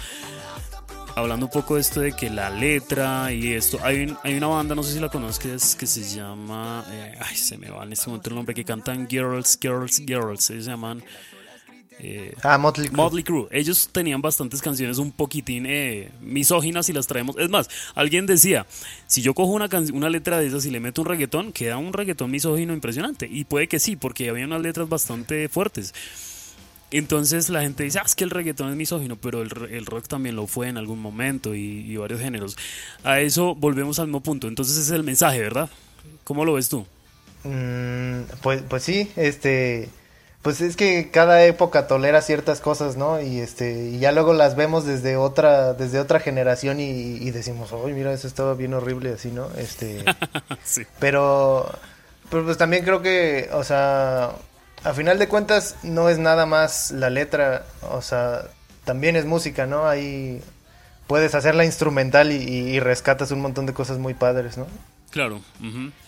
[1.16, 4.48] Hablando un poco de esto de que la letra y esto, hay, un- hay una
[4.48, 7.94] banda, no sé si la conozcas, que se llama, eh, ay, se me va en
[7.94, 11.04] este momento el nombre, que cantan Girls, Girls, Girls, ellos se llaman
[12.00, 12.98] Eh, ah, Motley Crue.
[12.98, 13.48] Motley Crue.
[13.52, 17.36] Ellos tenían bastantes canciones un poquitín eh, misóginas y las traemos.
[17.38, 18.66] Es más, alguien decía,
[19.08, 21.94] si yo cojo una, una letra de esas y le meto un reggaetón, queda un
[21.94, 23.28] reggaetón misógino impresionante.
[23.30, 25.94] Y puede que sí, porque había unas letras bastante fuertes.
[26.90, 30.08] Entonces la gente dice, ah, es que el reggaetón es misógino, pero el, el rock
[30.08, 32.56] también lo fue en algún momento y, varios géneros.
[33.04, 34.48] A eso volvemos al mismo punto.
[34.48, 35.70] Entonces ese es el mensaje, ¿verdad?
[36.24, 36.86] ¿Cómo lo ves tú?
[37.44, 39.90] Mm, pues, pues sí, este
[40.48, 43.22] pues es que cada época tolera ciertas cosas, ¿no?
[43.22, 47.92] Y este y ya luego las vemos desde otra desde otra generación y, decimos, "Ay,
[47.92, 50.06] mira, eso estaba bien horrible así, ¿no?" Este
[50.64, 50.84] sí.
[51.00, 51.70] Pero
[52.30, 54.36] pero pues también creo que, o sea,
[54.86, 58.44] a final de cuentas no es nada más la letra, o sea,
[58.86, 59.86] también es música, ¿no?
[59.86, 60.42] Ahí
[61.08, 64.66] puedes hacerla instrumental y, rescatas un montón de cosas muy padres, ¿no?
[65.12, 65.42] Claro.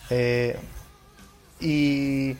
[0.08, 0.58] eh,
[1.60, 2.38] y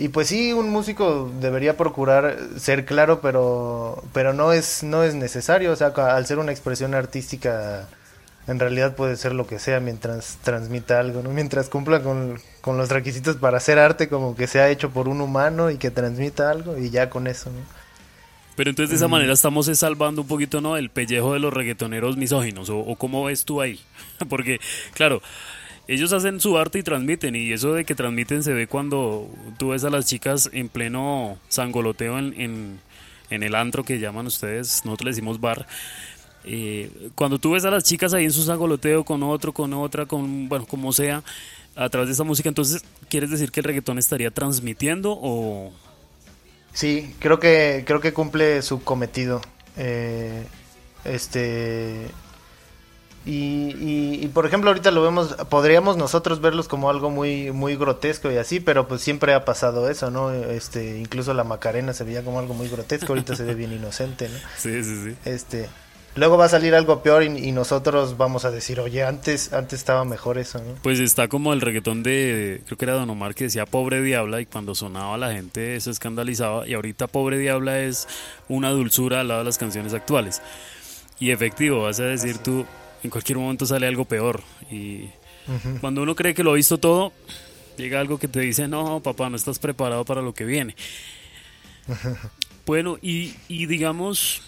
[0.00, 5.14] y pues sí, un músico debería procurar ser claro, pero, pero no, es, no es
[5.14, 5.72] necesario.
[5.72, 7.86] O sea, al ser una expresión artística,
[8.46, 11.28] en realidad puede ser lo que sea mientras transmita algo, ¿no?
[11.28, 15.70] Mientras cumpla con, los requisitos para hacer arte, como que sea hecho por un humano
[15.70, 17.60] y que transmita algo, y ya con eso, ¿no?
[18.56, 19.10] Pero entonces de esa mm.
[19.10, 20.78] manera estamos salvando un poquito, ¿no?
[20.78, 23.78] El pellejo de los reggaetoneros misóginos, o, o cómo ves tú ahí.
[24.30, 24.60] Porque,
[24.94, 25.20] claro,
[25.90, 29.70] ellos hacen su arte y transmiten, y eso de que transmiten se ve cuando tú
[29.70, 32.78] ves a las chicas en pleno sangoloteo en,
[33.28, 35.66] en, el antro que llaman ustedes, nosotros le decimos bar.
[36.44, 40.06] Eh, cuando tú ves a las chicas ahí en su sangoloteo con otro, con otra,
[40.06, 41.24] con, bueno, como sea,
[41.74, 45.72] a través de esa música, entonces, ¿quieres decir que el reggaetón estaría transmitiendo o...?
[46.72, 49.40] Sí, creo que, creo que cumple su cometido.
[49.76, 50.46] Eh,
[51.04, 52.06] este
[53.32, 58.28] y, y, por ejemplo ahorita lo vemos, podríamos nosotros verlos como algo muy muy grotesco
[58.32, 60.32] y así, pero pues siempre ha pasado eso, ¿no?
[60.32, 64.28] Este, incluso la Macarena se veía como algo muy grotesco, ahorita se ve bien inocente,
[64.28, 64.36] ¿no?
[64.58, 65.16] Sí, sí, sí.
[65.24, 65.68] Este,
[66.16, 70.04] luego va a salir algo peor y, nosotros vamos a decir, oye, antes antes estaba
[70.04, 70.74] mejor eso, ¿no?
[70.82, 74.40] Pues está como el reggaetón de, creo que era Don Omar que decía Pobre Diabla
[74.40, 78.08] y cuando sonaba la gente se escandalizaba y ahorita Pobre Diabla es
[78.48, 80.42] una dulzura al lado de las canciones actuales.
[81.20, 82.64] Y efectivo, vas a decir tú,
[83.02, 84.42] en cualquier momento sale algo peor.
[84.70, 85.08] Y
[85.80, 87.12] cuando uno cree que lo ha visto todo,
[87.76, 90.76] llega algo que te dice, no, papá, no estás preparado para lo que viene.
[92.66, 94.42] bueno, y, digamos,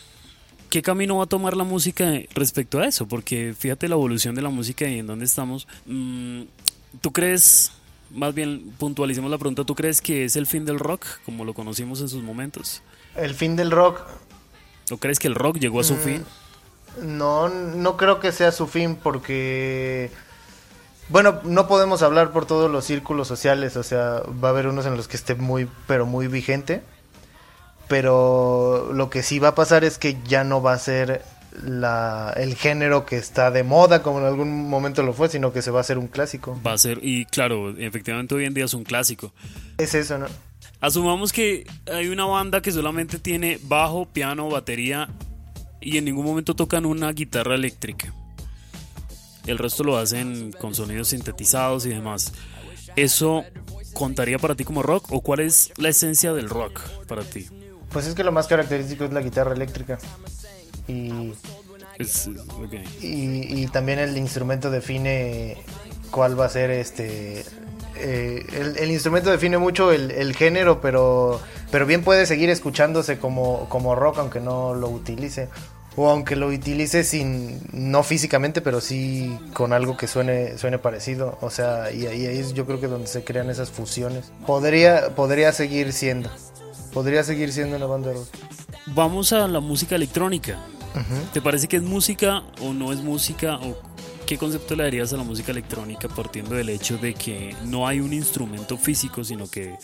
[0.70, 3.06] ¿qué camino va a tomar la música respecto a eso?
[3.06, 5.66] Porque fíjate la evolución de la música y en dónde estamos.
[5.86, 6.42] Mm,
[7.00, 7.72] ¿Tú crees,
[8.10, 11.54] más bien puntualicemos la pregunta, ¿tú crees que es el fin del rock como lo
[11.54, 12.82] conocimos en sus momentos?
[13.16, 14.02] El fin del rock.
[14.90, 16.24] ¿O crees que el rock llegó a su mm, fin?
[17.00, 20.10] No, no creo que sea su fin porque...
[21.08, 24.86] Bueno, no podemos hablar por todos los círculos sociales, o sea, va a haber unos
[24.86, 26.82] en los que esté muy, pero muy vigente,
[27.88, 31.22] pero lo que sí va a pasar es que ya no va a ser
[31.62, 35.60] la, el género que está de moda como en algún momento lo fue, sino que
[35.60, 36.58] se va a hacer un clásico.
[36.66, 39.34] Va a ser, y claro, efectivamente hoy en día es un clásico.
[39.76, 40.26] Es eso, ¿no?
[40.80, 45.08] Asumamos que hay una banda que solamente tiene bajo, piano, batería
[45.82, 48.12] y en ningún momento tocan una guitarra eléctrica.
[49.46, 52.32] El resto lo hacen con sonidos sintetizados y demás.
[52.94, 53.44] ¿Eso
[53.92, 57.46] contaría para ti como rock o cuál es la esencia del rock para ti?
[57.90, 59.98] Pues es que lo más característico es la guitarra eléctrica.
[60.88, 61.32] Y,
[63.00, 65.58] y, también el instrumento define
[66.10, 67.44] cuál va a ser este...
[67.96, 71.40] Eh, el, instrumento define mucho el, el género, pero
[71.72, 75.48] pero bien puede seguir escuchándose como, como rock aunque no lo utilice.
[75.96, 81.38] O aunque lo utilice sin, no físicamente, pero sí con algo que suene, suene parecido.
[81.40, 84.32] O sea, y ahí, es yo creo que donde se crean esas fusiones.
[84.46, 86.30] Podría, podría seguir siendo.
[86.92, 88.28] Podría seguir siendo una banda de rock.
[88.88, 90.58] Vamos a la música electrónica.
[91.32, 93.56] ¿Te parece que es música o no es música?
[93.56, 93.78] ¿O
[94.32, 98.00] qué concepto le darías a la música electrónica partiendo del hecho de que no hay
[98.00, 99.74] un instrumento físico, sino que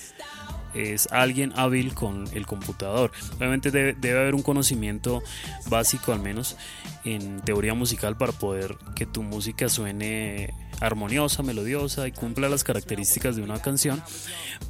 [0.72, 3.12] es alguien hábil con el computador.
[3.36, 5.22] Obviamente debe, haber un conocimiento
[5.68, 6.56] básico al menos
[7.04, 13.36] en teoría musical para poder que tu música suene armoniosa, melodiosa y cumpla las características
[13.36, 14.02] de una canción.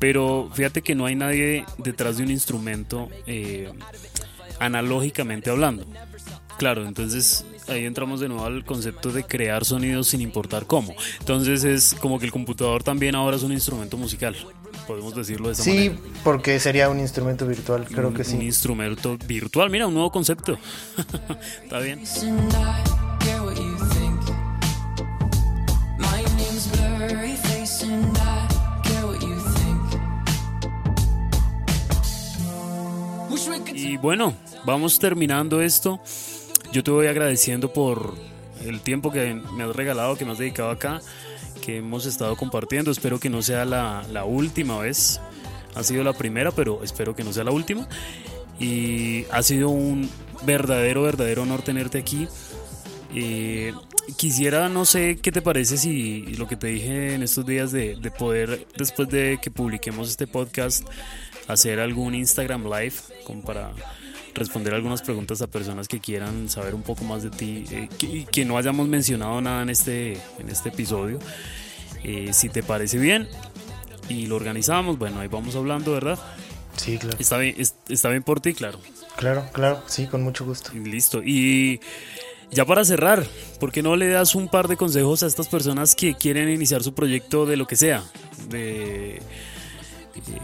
[0.00, 3.70] Pero fíjate que no hay nadie detrás de un instrumento eh,
[4.58, 5.86] analógicamente hablando.
[6.58, 10.94] Claro, entonces ahí entramos de nuevo al concepto de crear sonidos sin importar cómo.
[11.20, 14.36] Entonces es como que el computador también ahora es un instrumento musical
[14.86, 15.94] podemos decirlo de esa manera.
[15.94, 18.36] Sí, porque sería un instrumento virtual, creo que sí.
[18.36, 20.58] Un instrumento virtual, mira, un nuevo concepto.
[21.62, 22.02] Está bien.
[33.74, 36.00] Y bueno, vamos terminando esto.
[36.72, 38.14] Yo te voy agradeciendo por
[38.64, 41.00] el tiempo que me has regalado, que me has dedicado acá,
[41.64, 42.90] que hemos estado compartiendo.
[42.90, 45.20] Espero que no sea la, la última vez.
[45.74, 47.88] Ha sido la primera, pero espero que no sea la última.
[48.60, 50.10] Y ha sido un
[50.44, 52.28] verdadero, verdadero honor tenerte aquí.
[53.14, 53.72] Eh,
[54.16, 57.96] quisiera, no sé qué te parece si lo que te dije en estos días de,
[57.96, 60.86] de, poder, después de que publiquemos este podcast,
[61.46, 63.72] hacer algún Instagram Live como para
[64.34, 68.24] responder algunas preguntas a personas que quieran saber un poco más de ti eh, que,
[68.24, 71.18] que, no hayamos mencionado nada en este, en este episodio.
[72.04, 73.28] Eh, si te parece bien
[74.08, 76.18] y lo organizamos, bueno, ahí vamos hablando, ¿verdad?
[76.76, 77.16] Sí, claro.
[77.18, 77.56] Está bien,
[77.88, 78.78] está bien por ti, claro.
[79.16, 80.70] Claro, claro, sí, con mucho gusto.
[80.74, 81.22] Listo.
[81.24, 81.80] Y
[82.50, 83.26] ya para cerrar,
[83.58, 86.82] ¿por qué no le das un par de consejos a estas personas que quieren iniciar
[86.82, 88.04] su proyecto de lo que sea?
[88.48, 89.20] De,
[90.14, 90.40] de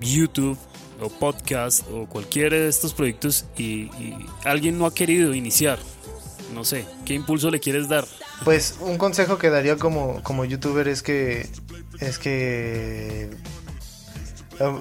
[0.00, 0.58] YouTube
[1.00, 5.78] o podcast o cualquiera de estos proyectos y, y, alguien no ha querido iniciar.
[6.54, 8.04] No sé, ¿qué impulso le quieres dar?
[8.44, 11.48] Pues un consejo que daría como, como youtuber es que
[12.00, 13.30] es que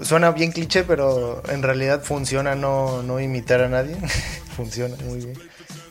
[0.03, 3.95] suena bien cliché, pero en realidad funciona no, no imitar a nadie.
[4.55, 5.39] funciona muy bien.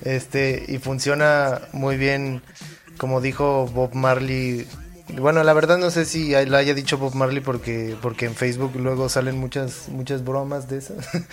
[0.03, 2.43] Este, y funciona muy bien,
[2.97, 4.67] como dijo Bob Marley.
[5.19, 8.73] Bueno, la verdad no sé si lo haya dicho Bob Marley porque, porque en Facebook
[8.77, 11.09] luego salen muchas, muchas bromas de esas.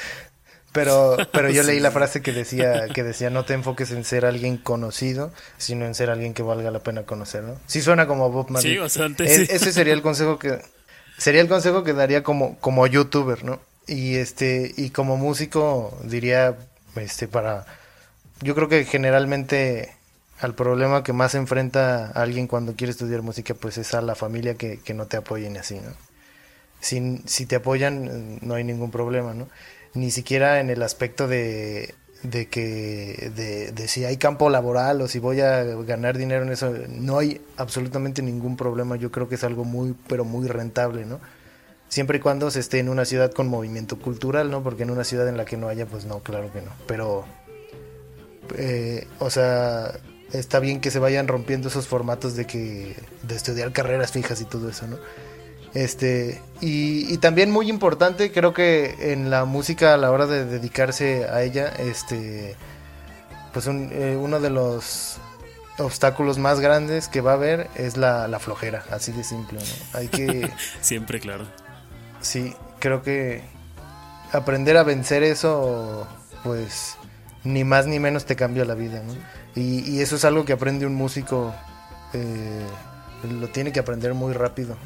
[0.72, 4.24] Pero, pero yo leí la frase que decía, que decía no te enfoques en ser
[4.24, 7.56] alguien conocido, sino en ser alguien que valga la pena conocer, ¿no?
[7.66, 8.74] Sí suena como Bob Marley.
[8.74, 9.28] Sí, bastante.
[9.28, 9.48] Sí.
[9.50, 10.62] Ese sería el consejo que,
[11.18, 13.60] sería el consejo que daría como, como youtuber, ¿no?
[13.88, 16.56] Y este, y como músico diría,
[16.96, 17.66] este, para,
[18.42, 19.96] yo creo que generalmente
[20.40, 24.56] al problema que más enfrenta alguien cuando quiere estudiar música, pues es a la familia
[24.56, 25.92] que, que no te apoyen así, ¿no?
[26.80, 29.50] Si, si te apoyan, no hay ningún problema, ¿no?
[29.94, 35.08] Ni siquiera en el aspecto de, de que de, de, si hay campo laboral o
[35.08, 39.36] si voy a ganar dinero en eso no hay absolutamente ningún problema yo creo que
[39.36, 41.22] es algo muy pero muy rentable no
[41.88, 45.06] siempre y cuando se esté en una ciudad con movimiento cultural no porque en una
[45.06, 47.24] ciudad en la que no haya pues no claro que no pero
[48.58, 49.94] eh, o sea
[50.34, 54.46] está bien que se vayan rompiendo esos formatos de que de estudiar carreras fijas y
[54.46, 54.98] todo eso no
[55.74, 60.46] este, y, y, también muy importante, creo que en la música a la hora de
[60.46, 62.56] dedicarse a ella, este,
[63.54, 65.18] pues un, eh, uno de los
[65.78, 69.60] obstáculos más grandes que va a haber es la, la flojera, así de simple.
[69.60, 70.00] ¿no?
[70.00, 70.52] Hay que...
[70.82, 71.46] Siempre, claro.
[72.20, 73.44] Sí, creo que
[74.32, 76.08] aprender a vencer eso,
[76.44, 76.98] pues
[77.44, 79.04] ni más ni menos te cambia la vida.
[79.04, 79.14] ¿no?
[79.60, 81.54] Y, y, eso es algo que aprende un músico,
[82.14, 82.66] eh,
[83.40, 84.78] lo tiene que aprender muy rápido.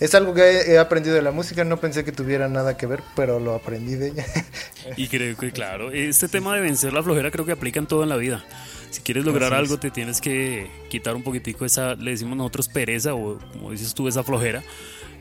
[0.00, 3.02] Es algo que he aprendido de la música, no pensé que tuviera nada que ver,
[3.14, 4.24] pero lo aprendí de ella.
[4.96, 8.02] Y creo que, claro, este tema de vencer la flojera creo que aplica en todo
[8.02, 8.42] en la vida.
[8.88, 13.14] Si quieres lograr algo, te tienes que quitar un poquitico esa, le decimos nosotros pereza,
[13.14, 14.62] o como dices tú, esa flojera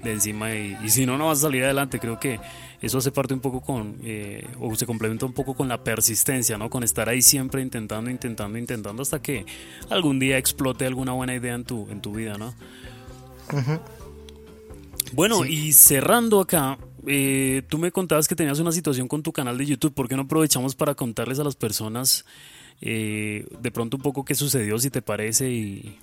[0.03, 0.53] de encima.
[0.53, 1.99] Y, y si no, no vas a salir adelante.
[1.99, 2.39] Creo que
[2.81, 6.57] eso hace parte un poco con, eh, o se complementa un poco con la persistencia,
[6.57, 6.69] ¿no?
[6.69, 9.45] Con estar ahí siempre intentando, intentando, intentando, hasta que
[9.89, 12.53] algún día explote alguna buena idea en tu, en tu vida, ¿no?
[13.51, 13.81] Uh -huh.
[15.11, 15.67] Bueno, sí.
[15.67, 19.65] y cerrando acá, eh, tú me contabas que tenías una situación con tu canal de
[19.65, 19.93] YouTube.
[19.93, 22.25] ¿Por qué no aprovechamos para contarles a las personas
[22.79, 25.97] eh, de pronto un poco qué sucedió, si te parece, y,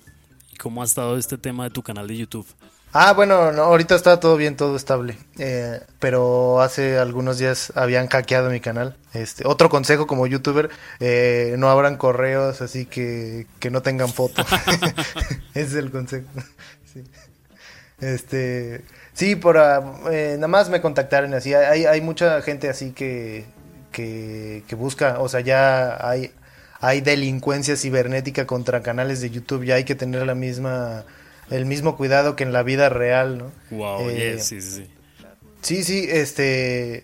[0.51, 2.47] y, cómo ha estado este tema de tu canal de YouTube?
[2.93, 5.17] Ah, bueno, no, ahorita está todo bien, todo estable.
[5.37, 8.95] Eh, pero hace algunos días habían hackeado mi canal.
[9.13, 10.69] Este, otro consejo como youtuber,
[10.99, 14.43] eh, no abran correos así que, que no tengan foto.
[15.53, 16.27] Ese es el consejo.
[16.93, 17.03] Sí.
[17.99, 21.53] Este, sí, por eh, nada más me contactaron así.
[21.53, 23.45] Hay, hay mucha gente así que,
[23.91, 26.31] que, que busca, o sea, ya hay,
[26.79, 29.65] hay delincuencia cibernética contra canales de YouTube.
[29.65, 31.03] Ya hay que tener la misma,
[31.49, 33.51] el mismo cuidado que en la vida real, ¿no?
[33.71, 34.87] Wow, eh, yes, sí, sí.
[35.61, 37.03] Sí, sí, este,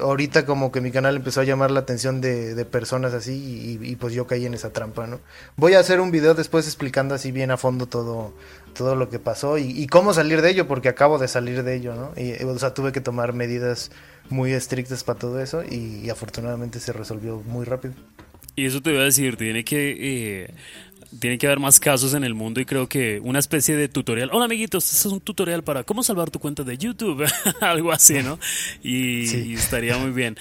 [0.00, 3.84] ahorita como que mi canal empezó a llamar la atención de, de personas así y,
[3.84, 5.20] y, pues yo caí en esa trampa, ¿no?
[5.56, 8.34] Voy a hacer un video después explicando así bien a fondo todo,
[8.74, 11.74] todo lo que pasó y, y cómo salir de ello, porque acabo de salir de
[11.74, 12.12] ello, ¿no?
[12.16, 13.90] Y, o sea, tuve que tomar medidas
[14.28, 17.94] muy estrictas para todo eso y, y afortunadamente se resolvió muy rápido.
[18.54, 19.96] Y eso te voy a decir, tiene que...
[19.98, 20.54] Eh
[21.18, 24.30] tiene que haber más casos en el mundo y creo que una especie de tutorial.
[24.32, 27.26] Hola amiguitos, este es un tutorial para cómo salvar tu cuenta de YouTube,
[27.60, 28.38] algo así, ¿no?
[28.82, 29.44] Y, sí.
[29.48, 30.36] y, estaría muy bien.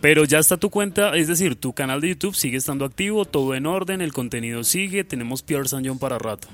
[0.00, 3.54] Pero ya está tu cuenta, es decir, tu canal de YouTube sigue estando activo, todo
[3.54, 6.48] en orden, el contenido sigue, tenemos Pierre San John para rato.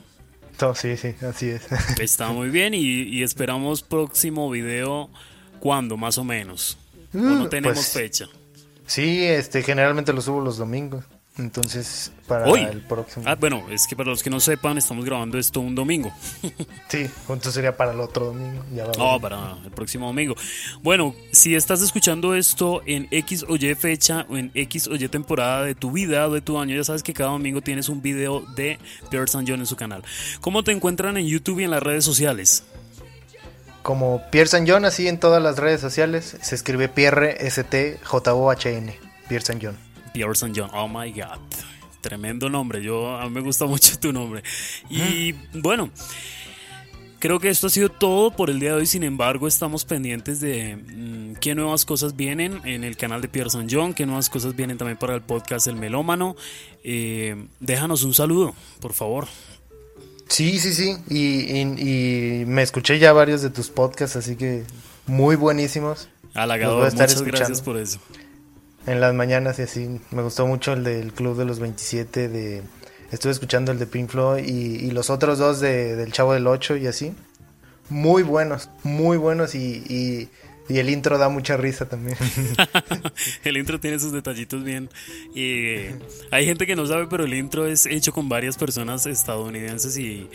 [0.63, 1.63] Oh, sí, sí, así es.
[2.01, 5.11] Está muy bien y, y esperamos próximo video,
[5.61, 6.79] ¿cuándo más o menos?
[7.13, 8.29] ¿O no Uh, tenemos pues, fecha?
[8.87, 11.05] Sí, este, generalmente lo subo los domingos.
[11.37, 12.61] Entonces, para Hoy.
[12.63, 13.25] el próximo.
[13.27, 16.13] Ah, bueno, es que para los que no sepan, estamos grabando esto un domingo.
[16.89, 18.63] Sí, entonces sería para el otro domingo.
[18.73, 20.37] Ya No, para el próximo domingo.
[20.81, 25.09] Bueno, si estás escuchando esto en X o Y fecha o en X o Y
[25.09, 28.01] temporada de tu vida o de tu año, ya sabes que cada domingo tienes un
[28.01, 28.79] video de
[29.11, 30.05] Pierre San John en su canal.
[30.41, 32.63] ¿Cómo te encuentran en YouTube y en las redes sociales?
[33.83, 38.97] Como Pierre San John, así en todas las redes sociales, se escribe Pierre S-T J-O-H-N.
[39.29, 39.77] Pierre San John.
[39.77, 39.94] Pierre San John.
[40.73, 41.39] Oh my God.
[42.01, 42.83] Tremendo nombre.
[42.83, 44.43] Yo, a mí me gusta mucho tu nombre.
[44.91, 45.91] Y bueno,
[47.19, 48.87] creo que esto ha sido todo por el día de hoy.
[48.87, 53.51] Sin embargo, estamos pendientes de mm, qué nuevas cosas vienen en el canal de Pierre
[53.51, 56.37] San John, qué nuevas cosas vienen también para el podcast El Melómano.
[56.85, 59.27] Eh, déjanos un saludo, por favor.
[60.29, 60.97] Sí, sí, sí.
[61.11, 64.65] Y, y- y me escuché ya varios de tus podcasts, así que
[65.07, 66.09] muy buenísimos.
[66.35, 67.99] Halagador, muchas gracias por eso.
[68.87, 70.01] En las mañanas y así.
[70.11, 72.29] Me gustó mucho el del Club de los 27.
[72.29, 72.63] De...
[73.11, 76.47] Estuve escuchando el de Pink Floyd y, y los otros dos de, del Chavo del
[76.47, 77.15] 8 y así.
[77.91, 80.29] Muy buenos, muy buenos y, y,
[80.69, 82.17] y el intro da mucha risa también.
[83.45, 84.89] el intro tiene sus detallitos bien.
[85.35, 85.99] Y eh,
[86.31, 90.29] hay gente que no sabe, pero el intro es hecho con varias personas estadounidenses y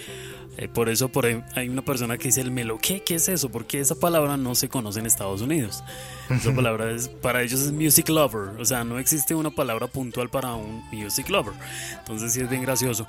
[0.57, 2.77] eh, por eso por ahí hay una persona que dice el melo.
[2.81, 3.01] ¿Qué?
[3.01, 3.49] ¿Qué es eso?
[3.49, 5.83] Porque esa palabra no se conoce en Estados Unidos.
[6.29, 8.59] Esa palabra es para ellos es music lover.
[8.59, 11.53] O sea, no existe una palabra puntual para un music lover.
[11.99, 13.07] Entonces sí es bien gracioso.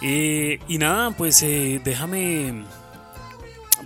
[0.00, 2.64] Eh, y nada, pues eh, déjame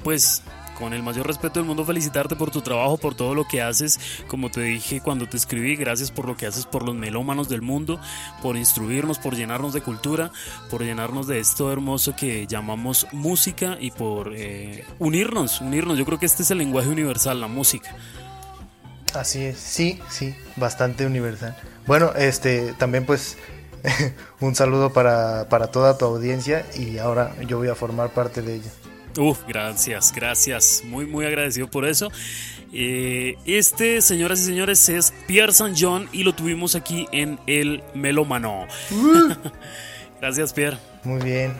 [0.04, 0.42] pues
[0.78, 3.98] con el mayor respeto del mundo felicitarte por tu trabajo, por todo lo que haces.
[4.28, 7.62] Como te dije cuando te escribí, gracias por lo que haces por los melómanos del
[7.62, 8.00] mundo,
[8.42, 10.30] por instruirnos, por llenarnos de cultura,
[10.70, 15.98] por llenarnos de esto hermoso que llamamos música y por eh, unirnos, unirnos.
[15.98, 17.94] Yo creo que este es el lenguaje universal, la música.
[19.14, 21.56] Así es, sí, sí, bastante universal.
[21.86, 23.36] Bueno, este, también pues
[24.40, 28.56] un saludo para, para toda tu audiencia y ahora yo voy a formar parte de
[28.56, 28.70] ella.
[29.18, 30.82] Uf, gracias, gracias.
[30.84, 32.10] Muy, muy agradecido por eso.
[32.72, 37.82] Eh, este, señoras y señores, es Pierre San John y lo tuvimos aquí en El
[37.94, 38.66] Melómano.
[40.20, 40.78] gracias, Pierre.
[41.02, 41.52] Muy bien.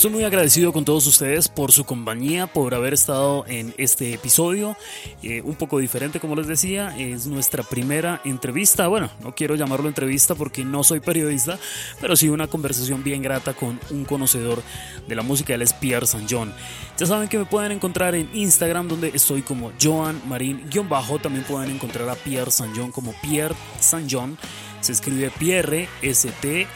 [0.00, 4.74] Estoy muy agradecido con todos ustedes por su compañía, por haber estado en este episodio.
[5.22, 8.88] eh, un poco diferente, como les decía, es nuestra primera entrevista.
[8.88, 11.58] Bueno, no quiero llamarlo entrevista porque no soy periodista,
[12.00, 14.62] pero sí una conversación bien grata con un conocedor
[15.06, 15.52] de la música.
[15.52, 16.50] Él es Pierre San John.
[16.96, 21.18] Ya saben que me pueden encontrar en Instagram, donde estoy como Joan Marín-bajo.
[21.18, 24.38] También pueden encontrar a Pierre San John como Pierre San John.
[24.80, 26.70] Se escribe Pierre S-T-J-O-H-N,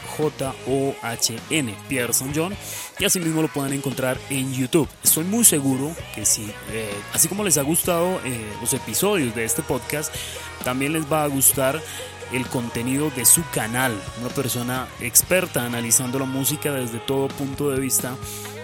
[1.87, 2.55] Pierre San John.
[2.99, 4.87] Y asimismo lo pueden encontrar en YouTube.
[5.03, 9.45] Estoy muy seguro que si, eh, así como les ha gustado eh, los episodios de
[9.45, 10.13] este podcast,
[10.63, 11.81] también les va a gustar
[12.31, 13.93] el contenido de su canal.
[14.19, 18.15] Una persona experta analizando la música desde todo punto de vista.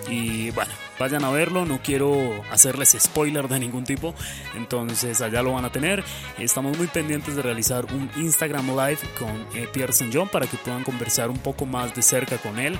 [0.09, 0.71] Y bueno,
[1.02, 4.14] vayan a verlo, no quiero hacerles spoiler de ningún tipo,
[4.56, 6.04] entonces allá lo van a tener.
[6.38, 10.12] Estamos muy pendientes de realizar un Instagram Live con eh, St.
[10.14, 12.78] John para que puedan conversar un poco más de cerca con él,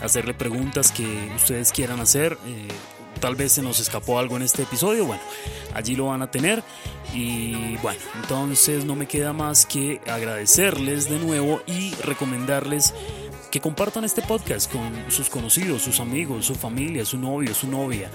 [0.00, 1.04] hacerle preguntas que
[1.34, 2.38] ustedes quieran hacer.
[2.46, 2.68] eh,
[3.20, 5.22] tal vez se nos escapó algo en este episodio, bueno,
[5.72, 6.62] allí lo van a tener.
[7.12, 12.92] Y bueno, entonces no me queda más que agradecerles de nuevo y recomendarles
[13.54, 18.10] que compartan este podcast con sus conocidos, sus amigos, su familia, su novio, su novia,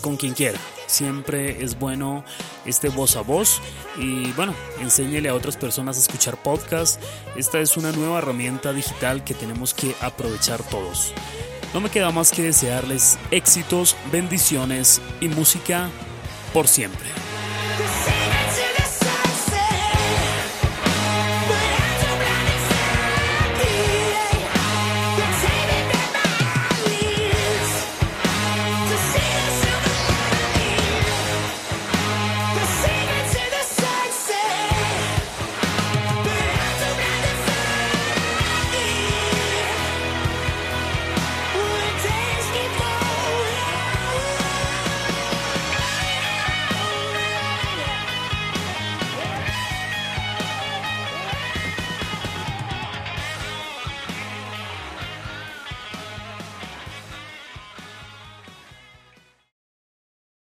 [0.00, 0.56] con quien quiera.
[0.86, 2.24] Siempre es bueno
[2.64, 3.60] este voz a voz
[3.96, 7.02] y bueno, enséñele a otras personas a escuchar podcast.
[7.34, 11.12] Esta es una nueva herramienta digital que tenemos que aprovechar todos.
[11.74, 15.90] No me queda más que desearles éxitos, bendiciones y música
[16.52, 17.27] por siempre.